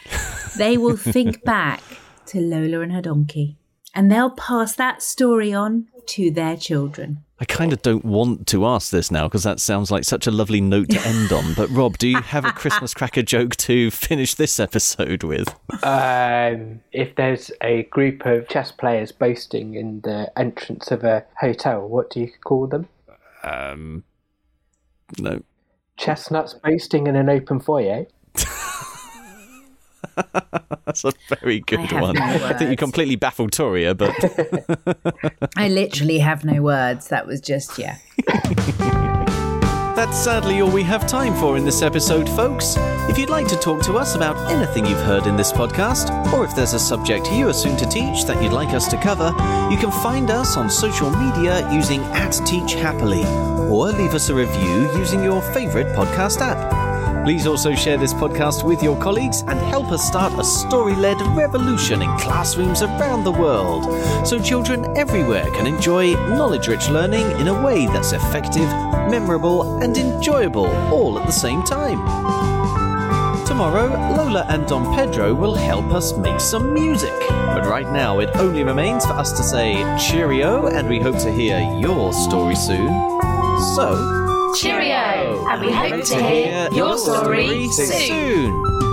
they 0.59 0.77
will 0.77 0.97
think 0.97 1.45
back 1.45 1.83
to 2.27 2.41
Lola 2.41 2.81
and 2.81 2.93
her 2.93 3.03
donkey. 3.03 3.57
And 3.95 4.11
they'll 4.11 4.31
pass 4.31 4.75
that 4.77 5.03
story 5.03 5.53
on 5.53 5.89
to 6.07 6.31
their 6.31 6.57
children. 6.57 7.25
I 7.39 7.45
kind 7.45 7.73
of 7.73 7.83
don't 7.83 8.05
want 8.05 8.47
to 8.49 8.65
ask 8.67 8.91
this 8.93 9.11
now 9.11 9.27
because 9.27 9.43
that 9.43 9.59
sounds 9.59 9.91
like 9.91 10.05
such 10.05 10.29
a 10.29 10.31
lovely 10.31 10.61
note 10.61 10.91
to 10.91 11.01
end 11.01 11.33
on. 11.33 11.55
But 11.55 11.69
Rob, 11.71 11.99
do 11.99 12.07
you 12.07 12.21
have 12.23 12.45
a 12.45 12.53
Christmas 12.53 12.95
cracker 12.95 13.23
joke 13.23 13.57
to 13.57 13.91
finish 13.91 14.35
this 14.35 14.61
episode 14.61 15.25
with? 15.25 15.49
Um, 15.83 16.81
if 16.93 17.17
there's 17.17 17.51
a 17.61 17.83
group 17.85 18.25
of 18.27 18.49
chess 18.49 18.71
players 18.71 19.11
boasting 19.11 19.75
in 19.75 20.03
the 20.03 20.31
entrance 20.39 20.93
of 20.93 21.03
a 21.03 21.25
hotel, 21.41 21.89
what 21.89 22.11
do 22.11 22.21
you 22.21 22.31
call 22.45 22.69
them? 22.69 22.89
Um, 23.43 24.05
no. 25.19 25.43
Chestnuts 25.97 26.55
boasting 26.55 27.09
in 27.09 27.17
an 27.17 27.29
open 27.29 27.59
foyer. 27.59 28.07
That's 30.87 31.05
a 31.05 31.13
very 31.29 31.61
good 31.61 31.81
have 31.81 32.03
one. 32.03 32.15
no 32.15 32.23
I 32.23 32.53
think 32.55 32.71
you 32.71 32.77
completely 32.77 33.17
baffled 33.17 33.53
Toria, 33.53 33.95
but 33.95 34.15
I 35.57 35.69
literally 35.69 36.19
have 36.19 36.45
no 36.45 36.63
words. 36.63 37.09
That 37.09 37.27
was 37.27 37.41
just, 37.41 37.79
yeah. 37.79 37.99
that's 39.95 40.19
sadly 40.19 40.61
all 40.61 40.71
we 40.71 40.83
have 40.83 41.07
time 41.07 41.35
for 41.37 41.57
in 41.57 41.65
this 41.65 41.83
episode, 41.83 42.29
folks. 42.29 42.75
If 43.09 43.19
you'd 43.19 43.31
like 43.31 43.47
to 43.49 43.57
talk 43.57 43.83
to 43.85 43.95
us 43.95 44.15
about 44.15 44.37
anything 44.51 44.87
you've 44.87 45.01
heard 45.03 45.27
in 45.27 45.37
this 45.37 45.53
podcast, 45.53 46.33
or 46.33 46.45
if 46.45 46.55
there's 46.57 46.73
a 46.75 46.79
subject 46.79 47.31
you 47.33 47.49
are 47.49 47.55
soon 47.55 47.77
to 47.77 47.87
teach 47.87 48.25
that 48.25 48.43
you'd 48.43 48.53
like 48.53 48.75
us 48.75 48.89
to 48.89 48.97
cover, 48.97 49.29
you 49.71 49.77
can 49.77 49.93
find 50.03 50.31
us 50.31 50.57
on 50.57 50.69
social 50.69 51.11
media 51.11 51.71
using 51.73 52.01
at 52.01 52.33
Teach 52.47 52.75
Happily, 52.75 53.25
or 53.69 53.93
leave 53.93 54.15
us 54.15 54.29
a 54.29 54.35
review 54.35 54.91
using 54.99 55.23
your 55.23 55.41
favourite 55.41 55.87
podcast 55.95 56.41
app. 56.41 56.82
Please 57.25 57.47
also 57.47 57.73
share 57.73 57.97
this 57.97 58.13
podcast 58.13 58.65
with 58.65 58.83
your 58.83 59.01
colleagues 59.01 59.43
and 59.43 59.57
help 59.61 59.93
us 59.93 60.05
start 60.05 60.37
a 60.41 60.45
story 60.45 60.97
led 60.97 61.21
revolution 61.37 62.03
in 62.03 62.19
classrooms 62.19 62.83
around 62.83 63.23
the 63.23 63.31
world 63.31 63.85
so 64.27 64.43
children 64.43 64.85
everywhere 64.97 65.49
can 65.53 65.69
enjoy 65.69 66.15
knowledge 66.35 66.67
rich 66.67 66.89
learning 66.89 67.31
in 67.41 67.47
a 67.47 67.63
way 67.63 67.87
that's 67.87 68.13
effective, 68.13 68.69
memorable, 69.09 69.81
and 69.81 69.97
enjoyable 69.97 70.67
all 70.93 71.17
at 71.17 71.25
the 71.25 71.33
same 71.33 71.63
time. 71.63 71.99
Tomorrow, 73.47 73.87
Lola 74.17 74.45
and 74.49 74.67
Don 74.67 74.93
Pedro 74.97 75.33
will 75.33 75.55
help 75.55 75.93
us 75.93 76.17
make 76.17 76.41
some 76.41 76.75
music. 76.75 77.13
But 77.29 77.67
right 77.67 77.89
now, 77.93 78.19
it 78.19 78.31
only 78.35 78.65
remains 78.65 79.07
for 79.07 79.13
us 79.13 79.31
to 79.33 79.45
say 79.45 79.75
cheerio, 79.97 80.67
and 80.67 80.89
we 80.89 80.99
hope 80.99 81.19
to 81.19 81.31
hear 81.31 81.61
your 81.79 82.13
story 82.13 82.57
soon. 82.57 82.89
So, 83.77 84.55
Cheerio! 84.57 85.12
And 85.53 85.61
we 85.61 85.71
hope 85.71 86.03
to 86.03 86.23
hear 86.23 86.71
your 86.73 86.97
story 86.97 87.69
soon. 87.69 87.87
soon. 87.87 88.92